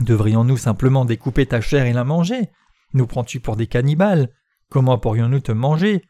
[0.02, 2.50] Devrions-nous simplement découper ta chair et la manger?
[2.94, 4.30] Nous prends-tu pour des cannibales?
[4.70, 6.04] Comment pourrions-nous te manger?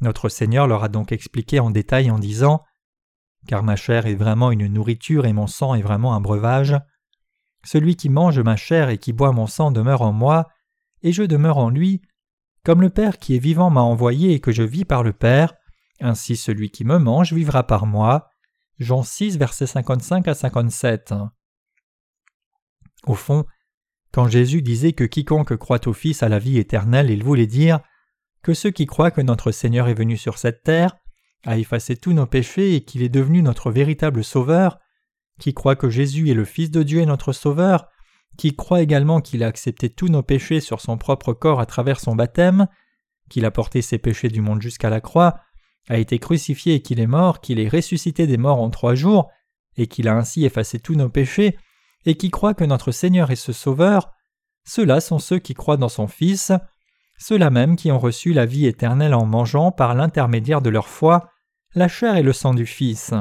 [0.00, 2.62] Notre Seigneur leur a donc expliqué en détail en disant
[3.46, 6.76] Car ma chair est vraiment une nourriture et mon sang est vraiment un breuvage.
[7.64, 10.48] Celui qui mange ma chair et qui boit mon sang demeure en moi,
[11.02, 12.02] et je demeure en lui.
[12.64, 15.54] Comme le Père qui est vivant m'a envoyé et que je vis par le Père,
[16.00, 18.30] ainsi celui qui me mange vivra par moi.
[18.78, 21.12] Jean 6, versets 55 à 57.
[23.08, 23.46] Au fond,
[24.12, 27.80] quand Jésus disait que quiconque croit au Fils a la vie éternelle, il voulait dire
[28.42, 30.96] que ceux qui croient que notre Seigneur est venu sur cette terre,
[31.44, 34.78] a effacé tous nos péchés et qu'il est devenu notre véritable Sauveur,
[35.40, 37.88] qui croient que Jésus est le Fils de Dieu et notre Sauveur,
[38.36, 42.00] qui croient également qu'il a accepté tous nos péchés sur son propre corps à travers
[42.00, 42.66] son baptême,
[43.30, 45.40] qu'il a porté ses péchés du monde jusqu'à la croix,
[45.88, 49.30] a été crucifié et qu'il est mort, qu'il est ressuscité des morts en trois jours,
[49.78, 51.56] et qu'il a ainsi effacé tous nos péchés,
[52.04, 54.12] et qui croient que notre Seigneur est ce Sauveur,
[54.64, 56.52] ceux-là sont ceux qui croient dans son Fils,
[57.18, 61.30] ceux-là même qui ont reçu la vie éternelle en mangeant par l'intermédiaire de leur foi
[61.74, 63.12] la chair et le sang du Fils.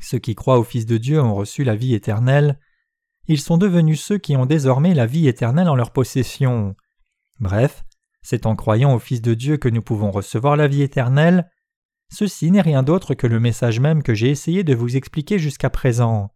[0.00, 2.58] Ceux qui croient au Fils de Dieu ont reçu la vie éternelle,
[3.28, 6.76] ils sont devenus ceux qui ont désormais la vie éternelle en leur possession.
[7.40, 7.84] Bref,
[8.22, 11.50] c'est en croyant au Fils de Dieu que nous pouvons recevoir la vie éternelle.
[12.12, 15.70] Ceci n'est rien d'autre que le message même que j'ai essayé de vous expliquer jusqu'à
[15.70, 16.30] présent.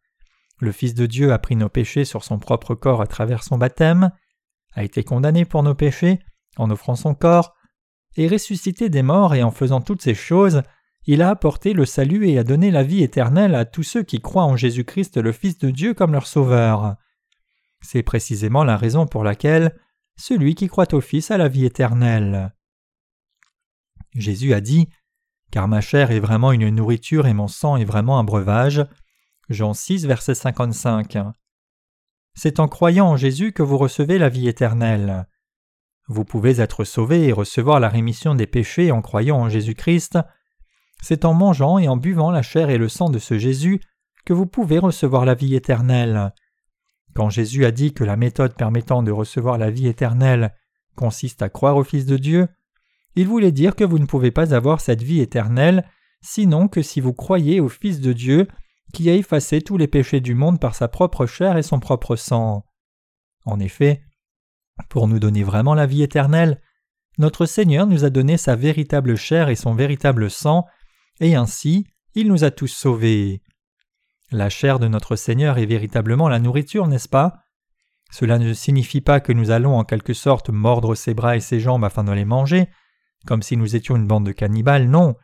[0.60, 3.58] Le Fils de Dieu a pris nos péchés sur son propre corps à travers son
[3.58, 4.10] baptême,
[4.74, 6.20] a été condamné pour nos péchés
[6.56, 7.54] en offrant son corps,
[8.16, 10.62] et ressuscité des morts et en faisant toutes ces choses,
[11.06, 14.20] il a apporté le salut et a donné la vie éternelle à tous ceux qui
[14.20, 16.96] croient en Jésus-Christ le Fils de Dieu comme leur Sauveur.
[17.80, 19.74] C'est précisément la raison pour laquelle
[20.16, 22.52] celui qui croit au Fils a la vie éternelle.
[24.14, 24.88] Jésus a dit
[25.50, 28.84] Car ma chair est vraiment une nourriture et mon sang est vraiment un breuvage.
[29.50, 31.18] Jean 6, verset 55.
[32.34, 35.26] C'est en croyant en Jésus que vous recevez la vie éternelle.
[36.06, 40.20] Vous pouvez être sauvé et recevoir la rémission des péchés en croyant en Jésus-Christ.
[41.02, 43.80] C'est en mangeant et en buvant la chair et le sang de ce Jésus
[44.24, 46.32] que vous pouvez recevoir la vie éternelle.
[47.16, 50.54] Quand Jésus a dit que la méthode permettant de recevoir la vie éternelle
[50.94, 52.46] consiste à croire au Fils de Dieu,
[53.16, 55.84] il voulait dire que vous ne pouvez pas avoir cette vie éternelle
[56.22, 58.46] sinon que si vous croyez au Fils de Dieu
[58.92, 62.16] qui a effacé tous les péchés du monde par sa propre chair et son propre
[62.16, 62.64] sang.
[63.44, 64.02] En effet,
[64.88, 66.60] pour nous donner vraiment la vie éternelle,
[67.18, 70.66] notre Seigneur nous a donné sa véritable chair et son véritable sang,
[71.20, 73.42] et ainsi il nous a tous sauvés.
[74.30, 77.40] La chair de notre Seigneur est véritablement la nourriture, n'est-ce pas?
[78.10, 81.60] Cela ne signifie pas que nous allons en quelque sorte mordre ses bras et ses
[81.60, 82.68] jambes afin de les manger,
[83.26, 85.16] comme si nous étions une bande de cannibales, non.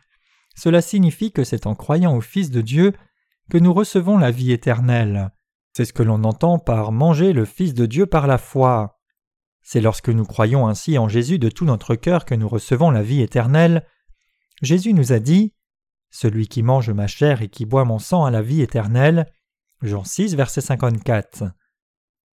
[0.55, 2.93] Cela signifie que c'est en croyant au Fils de Dieu
[3.51, 5.30] que nous recevons la vie éternelle.
[5.72, 8.99] C'est ce que l'on entend par manger le Fils de Dieu par la foi.
[9.62, 13.03] C'est lorsque nous croyons ainsi en Jésus de tout notre cœur que nous recevons la
[13.03, 13.86] vie éternelle.
[14.62, 15.55] Jésus nous a dit
[16.11, 19.30] celui qui mange ma chair et qui boit mon sang a la vie éternelle.
[19.82, 21.44] Jean 6, verset 54.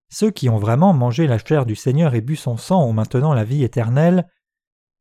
[0.09, 3.33] Ceux qui ont vraiment mangé la chair du Seigneur et bu son sang ont maintenant
[3.33, 4.29] la vie éternelle.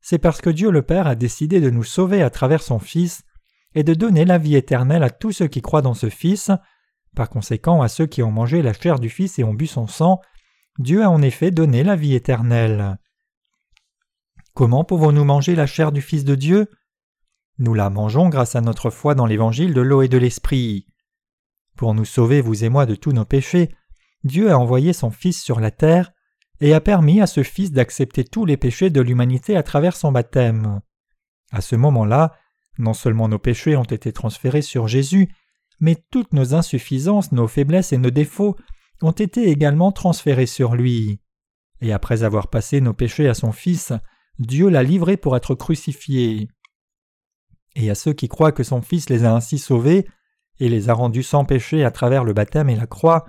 [0.01, 3.23] C'est parce que Dieu le Père a décidé de nous sauver à travers son Fils
[3.75, 6.51] et de donner la vie éternelle à tous ceux qui croient dans ce Fils.
[7.15, 9.87] Par conséquent, à ceux qui ont mangé la chair du Fils et ont bu son
[9.87, 10.19] sang,
[10.79, 12.97] Dieu a en effet donné la vie éternelle.
[14.53, 16.69] Comment pouvons-nous manger la chair du Fils de Dieu?
[17.59, 20.87] Nous la mangeons grâce à notre foi dans l'évangile de l'eau et de l'esprit.
[21.75, 23.69] Pour nous sauver, vous et moi, de tous nos péchés,
[24.23, 26.11] Dieu a envoyé son Fils sur la terre
[26.59, 30.11] et a permis à ce Fils d'accepter tous les péchés de l'humanité à travers son
[30.11, 30.81] baptême.
[31.51, 32.33] À ce moment-là,
[32.77, 35.29] non seulement nos péchés ont été transférés sur Jésus,
[35.79, 38.55] mais toutes nos insuffisances, nos faiblesses et nos défauts
[39.01, 41.19] ont été également transférés sur lui.
[41.81, 43.93] Et après avoir passé nos péchés à son Fils,
[44.39, 46.47] Dieu l'a livré pour être crucifié
[47.75, 50.07] et à ceux qui croient que son Fils les a ainsi sauvés
[50.59, 53.25] et les a rendus sans péché à travers le baptême et la croix,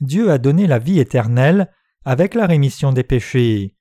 [0.00, 1.70] Dieu a donné la vie éternelle
[2.04, 3.76] avec la rémission des péchés.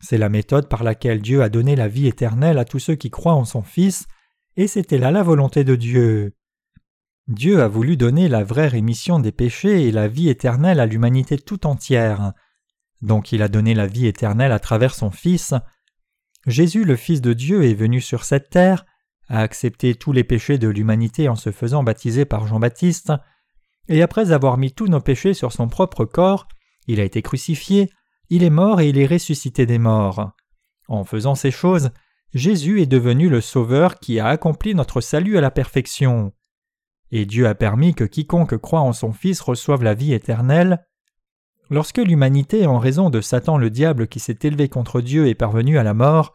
[0.00, 3.10] C'est la méthode par laquelle Dieu a donné la vie éternelle à tous ceux qui
[3.10, 4.06] croient en son Fils,
[4.58, 6.34] et c'était là la volonté de Dieu.
[7.28, 11.38] Dieu a voulu donner la vraie rémission des péchés et la vie éternelle à l'humanité
[11.38, 12.32] tout entière.
[13.00, 15.54] Donc il a donné la vie éternelle à travers son Fils.
[16.46, 18.84] Jésus le Fils de Dieu est venu sur cette terre
[19.28, 23.12] a accepté tous les péchés de l'humanité en se faisant baptiser par Jean-Baptiste,
[23.88, 26.48] et après avoir mis tous nos péchés sur son propre corps,
[26.86, 27.90] il a été crucifié,
[28.28, 30.32] il est mort et il est ressuscité des morts.
[30.88, 31.90] En faisant ces choses,
[32.34, 36.32] Jésus est devenu le Sauveur qui a accompli notre salut à la perfection.
[37.10, 40.84] Et Dieu a permis que quiconque croit en son Fils reçoive la vie éternelle.
[41.70, 45.78] Lorsque l'humanité, en raison de Satan le diable qui s'est élevé contre Dieu, est parvenue
[45.78, 46.34] à la mort,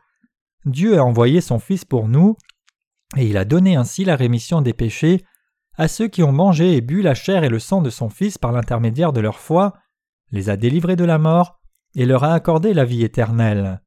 [0.66, 2.38] Dieu a envoyé son Fils pour nous,
[3.16, 5.24] et il a donné ainsi la rémission des péchés
[5.76, 8.38] à ceux qui ont mangé et bu la chair et le sang de son Fils
[8.38, 9.74] par l'intermédiaire de leur foi,
[10.32, 11.60] les a délivrés de la mort
[11.96, 13.82] et leur a accordé la vie éternelle.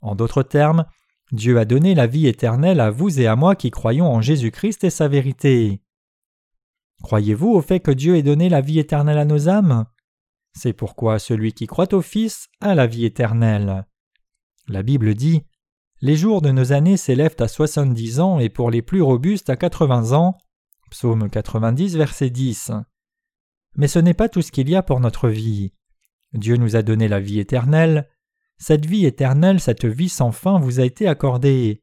[0.00, 0.84] En d'autres termes,
[1.32, 4.84] Dieu a donné la vie éternelle à vous et à moi qui croyons en Jésus-Christ
[4.84, 5.80] et sa vérité.
[7.02, 9.84] Croyez-vous au fait que Dieu ait donné la vie éternelle à nos âmes?
[10.54, 13.86] C'est pourquoi celui qui croit au Fils a la vie éternelle.
[14.66, 15.44] La Bible dit
[16.00, 19.56] les jours de nos années s'élèvent à soixante-dix ans et pour les plus robustes à
[19.56, 20.38] quatre-vingts ans.
[20.90, 22.70] Psaume 90, verset 10.
[23.74, 25.72] Mais ce n'est pas tout ce qu'il y a pour notre vie.
[26.34, 28.08] Dieu nous a donné la vie éternelle.
[28.58, 31.82] Cette vie éternelle, cette vie sans fin vous a été accordée.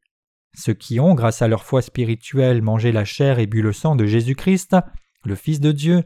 [0.53, 3.95] Ceux qui ont, grâce à leur foi spirituelle, mangé la chair et bu le sang
[3.95, 4.75] de Jésus-Christ,
[5.23, 6.03] le Fils de Dieu,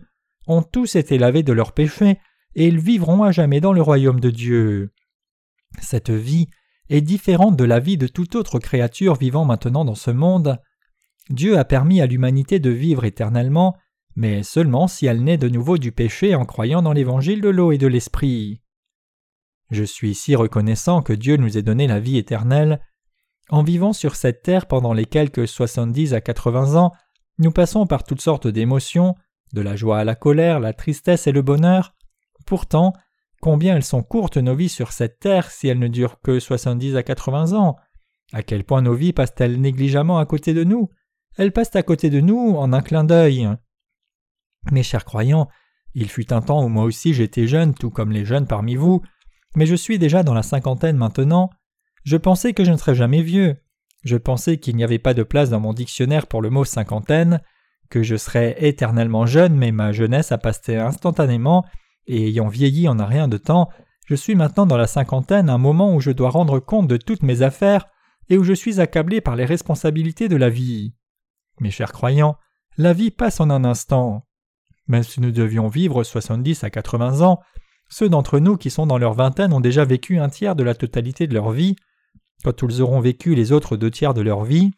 [0.47, 2.17] ont tous été lavés de leurs péchés,
[2.55, 4.91] et ils vivront à jamais dans le royaume de Dieu.
[5.81, 6.47] Cette vie
[6.89, 10.57] est différente de la vie de toute autre créature vivant maintenant dans ce monde.
[11.29, 13.77] Dieu a permis à l'humanité de vivre éternellement,
[14.15, 17.71] mais seulement si elle naît de nouveau du péché en croyant dans l'évangile de l'eau
[17.71, 18.61] et de l'esprit.
[19.69, 22.81] Je suis si reconnaissant que Dieu nous ait donné la vie éternelle.
[23.49, 26.91] En vivant sur cette terre pendant les quelques soixante-dix à quatre-vingts ans,
[27.37, 29.15] nous passons par toutes sortes d'émotions,
[29.53, 31.95] de la joie à la colère, la tristesse et le bonheur.
[32.45, 32.93] Pourtant,
[33.41, 36.97] Combien elles sont courtes nos vies sur cette terre si elles ne durent que soixante-dix
[36.97, 37.77] à quatre-vingts ans?
[38.33, 40.89] À quel point nos vies passent-elles négligemment à côté de nous?
[41.37, 43.49] Elles passent à côté de nous en un clin d'œil.
[44.71, 45.47] Mes chers croyants,
[45.93, 49.01] il fut un temps où moi aussi j'étais jeune, tout comme les jeunes parmi vous,
[49.55, 51.49] mais je suis déjà dans la cinquantaine maintenant.
[52.03, 53.57] Je pensais que je ne serais jamais vieux.
[54.03, 57.41] Je pensais qu'il n'y avait pas de place dans mon dictionnaire pour le mot cinquantaine,
[57.89, 61.65] que je serais éternellement jeune, mais ma jeunesse a passé instantanément,
[62.07, 63.69] et ayant vieilli en un rien de temps,
[64.05, 67.23] je suis maintenant dans la cinquantaine, un moment où je dois rendre compte de toutes
[67.23, 67.87] mes affaires,
[68.29, 70.93] et où je suis accablé par les responsabilités de la vie.
[71.59, 72.37] Mes chers croyants,
[72.77, 74.25] la vie passe en un instant.
[74.87, 77.39] Même si nous devions vivre soixante-dix à quatre-vingts ans,
[77.89, 80.75] ceux d'entre nous qui sont dans leur vingtaine ont déjà vécu un tiers de la
[80.75, 81.75] totalité de leur vie.
[82.43, 84.71] Quand ils auront vécu les autres deux tiers de leur vie,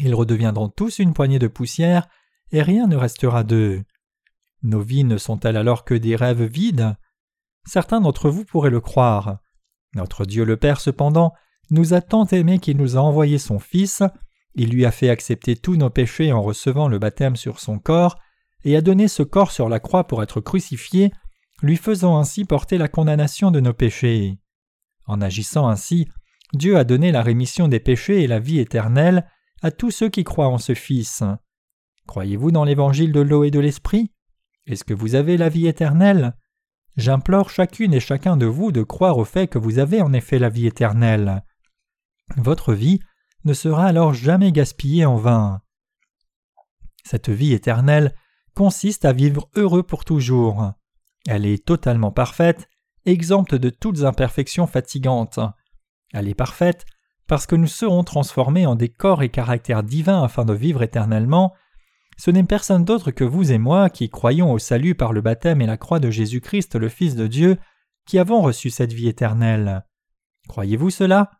[0.00, 2.08] ils redeviendront tous une poignée de poussière,
[2.50, 3.82] et rien ne restera d'eux.
[4.62, 6.96] Nos vies ne sont-elles alors que des rêves vides?
[7.64, 9.38] Certains d'entre vous pourraient le croire.
[9.94, 11.32] Notre Dieu le Père, cependant,
[11.70, 14.02] nous a tant aimés qu'il nous a envoyé son Fils,
[14.54, 18.18] il lui a fait accepter tous nos péchés en recevant le baptême sur son corps,
[18.64, 21.12] et a donné ce corps sur la croix pour être crucifié,
[21.62, 24.38] lui faisant ainsi porter la condamnation de nos péchés.
[25.06, 26.08] En agissant ainsi,
[26.52, 29.26] Dieu a donné la rémission des péchés et la vie éternelle
[29.62, 31.22] à tous ceux qui croient en ce Fils.
[32.06, 34.12] Croyez-vous dans l'évangile de l'eau et de l'esprit?
[34.66, 36.36] Est-ce que vous avez la vie éternelle?
[36.96, 40.38] J'implore chacune et chacun de vous de croire au fait que vous avez en effet
[40.38, 41.42] la vie éternelle.
[42.36, 43.00] Votre vie
[43.44, 45.62] ne sera alors jamais gaspillée en vain.
[47.04, 48.14] Cette vie éternelle
[48.54, 50.72] consiste à vivre heureux pour toujours.
[51.28, 52.68] Elle est totalement parfaite,
[53.06, 55.40] exempte de toutes imperfections fatigantes.
[56.12, 56.84] Elle est parfaite
[57.26, 61.54] parce que nous serons transformés en des corps et caractères divins afin de vivre éternellement.
[62.18, 65.62] Ce n'est personne d'autre que vous et moi qui croyons au salut par le baptême
[65.62, 67.58] et la croix de Jésus-Christ le Fils de Dieu
[68.06, 69.84] qui avons reçu cette vie éternelle.
[70.48, 71.30] Croyez-vous cela?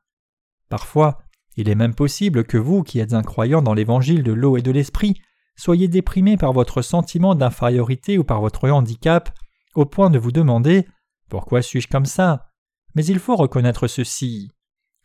[0.69, 1.19] Parfois,
[1.57, 4.63] il est même possible que vous, qui êtes un croyant dans l'évangile de l'eau et
[4.63, 5.21] de l'esprit,
[5.57, 9.37] soyez déprimé par votre sentiment d'infériorité ou par votre handicap,
[9.75, 10.87] au point de vous demander
[11.29, 12.51] Pourquoi suis-je comme ça?
[12.95, 14.51] Mais il faut reconnaître ceci.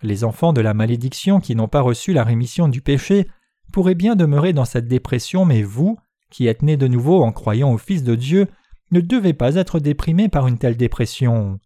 [0.02, 3.28] Les enfants de la malédiction qui n'ont pas reçu la rémission du péché
[3.72, 5.98] pourraient bien demeurer dans cette dépression, mais vous,
[6.30, 8.48] qui êtes nés de nouveau en croyant au Fils de Dieu,
[8.92, 11.60] ne devez pas être déprimé par une telle dépression.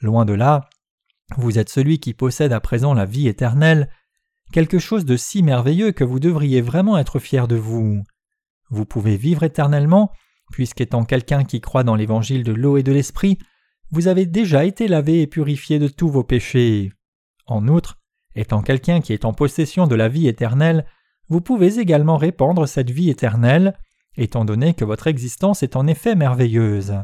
[0.00, 0.68] Loin de là,
[1.36, 3.88] vous êtes celui qui possède à présent la vie éternelle,
[4.52, 8.02] quelque chose de si merveilleux que vous devriez vraiment être fier de vous.
[8.70, 10.12] Vous pouvez vivre éternellement
[10.52, 13.38] puisqu'étant quelqu'un qui croit dans l'évangile de l'eau et de l'esprit,
[13.90, 16.92] vous avez déjà été lavé et purifié de tous vos péchés.
[17.46, 17.98] En outre,
[18.36, 20.86] étant quelqu'un qui est en possession de la vie éternelle,
[21.28, 23.76] vous pouvez également répandre cette vie éternelle,
[24.16, 26.94] étant donné que votre existence est en effet merveilleuse.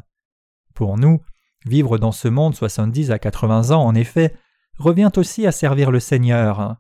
[0.75, 1.21] Pour nous,
[1.67, 4.35] vivre dans ce monde 70 à 80 ans, en effet,
[4.79, 6.77] revient aussi à servir le Seigneur.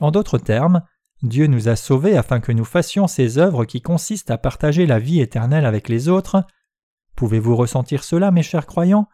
[0.00, 0.82] En d'autres termes,
[1.22, 4.98] Dieu nous a sauvés afin que nous fassions ces œuvres qui consistent à partager la
[4.98, 6.44] vie éternelle avec les autres.
[7.14, 9.08] Pouvez-vous ressentir cela, mes chers croyants?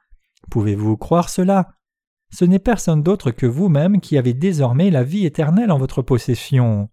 [0.50, 1.74] Pouvez-vous croire cela?
[2.30, 6.88] Ce n'est personne d'autre que vous-même qui avez désormais la vie éternelle en votre possession.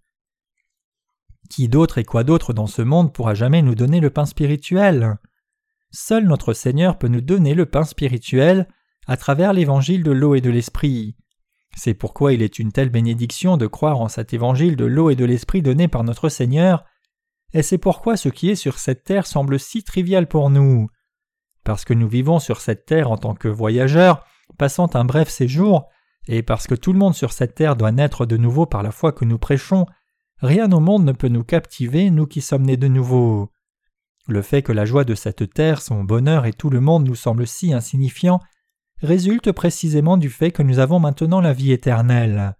[1.50, 5.18] Qui d'autre et quoi d'autre dans ce monde pourra jamais nous donner le pain spirituel?
[5.92, 8.68] Seul notre Seigneur peut nous donner le pain spirituel
[9.08, 11.16] à travers l'évangile de l'eau et de l'esprit.
[11.76, 15.16] C'est pourquoi il est une telle bénédiction de croire en cet évangile de l'eau et
[15.16, 16.86] de l'esprit donné par notre Seigneur,
[17.54, 20.88] et c'est pourquoi ce qui est sur cette terre semble si trivial pour nous.
[21.64, 24.26] Parce que nous vivons sur cette terre en tant que voyageurs,
[24.58, 25.90] passant un bref séjour,
[26.28, 28.92] et parce que tout le monde sur cette terre doit naître de nouveau par la
[28.92, 29.86] foi que nous prêchons,
[30.42, 33.52] rien au monde ne peut nous captiver, nous qui sommes nés de nouveau.
[34.28, 37.16] Le fait que la joie de cette terre, son bonheur et tout le monde nous
[37.16, 38.40] semble si insignifiant
[39.02, 42.56] résulte précisément du fait que nous avons maintenant la vie éternelle.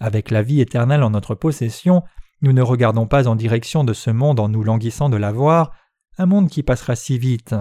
[0.00, 2.02] Avec la vie éternelle en notre possession,
[2.40, 5.72] nous ne regardons pas en direction de ce monde en nous languissant de l'avoir,
[6.18, 7.54] un monde qui passera si vite.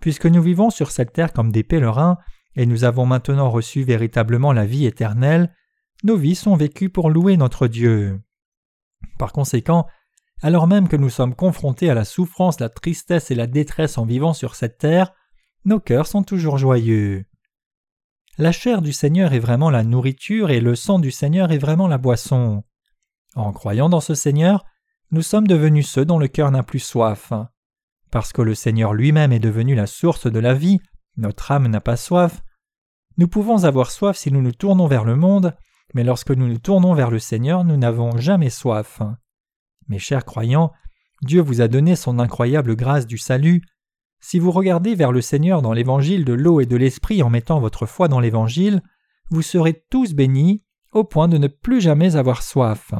[0.00, 2.18] Puisque nous vivons sur cette terre comme des pèlerins,
[2.54, 5.52] et nous avons maintenant reçu véritablement la vie éternelle,
[6.04, 8.20] nos vies sont vécues pour louer notre Dieu.
[9.18, 9.86] Par conséquent,
[10.42, 14.06] alors même que nous sommes confrontés à la souffrance, la tristesse et la détresse en
[14.06, 15.12] vivant sur cette terre,
[15.64, 17.24] nos cœurs sont toujours joyeux.
[18.38, 21.88] La chair du Seigneur est vraiment la nourriture et le sang du Seigneur est vraiment
[21.88, 22.62] la boisson.
[23.34, 24.64] En croyant dans ce Seigneur,
[25.10, 27.32] nous sommes devenus ceux dont le cœur n'a plus soif.
[28.10, 30.80] Parce que le Seigneur lui-même est devenu la source de la vie,
[31.16, 32.42] notre âme n'a pas soif.
[33.16, 35.56] Nous pouvons avoir soif si nous nous tournons vers le monde,
[35.94, 39.02] mais lorsque nous nous tournons vers le Seigneur, nous n'avons jamais soif.
[39.88, 40.72] Mes chers croyants,
[41.22, 43.62] Dieu vous a donné son incroyable grâce du salut,
[44.20, 47.60] si vous regardez vers le Seigneur dans l'évangile de l'eau et de l'esprit en mettant
[47.60, 48.82] votre foi dans l'évangile,
[49.30, 50.62] vous serez tous bénis
[50.92, 52.92] au point de ne plus jamais avoir soif.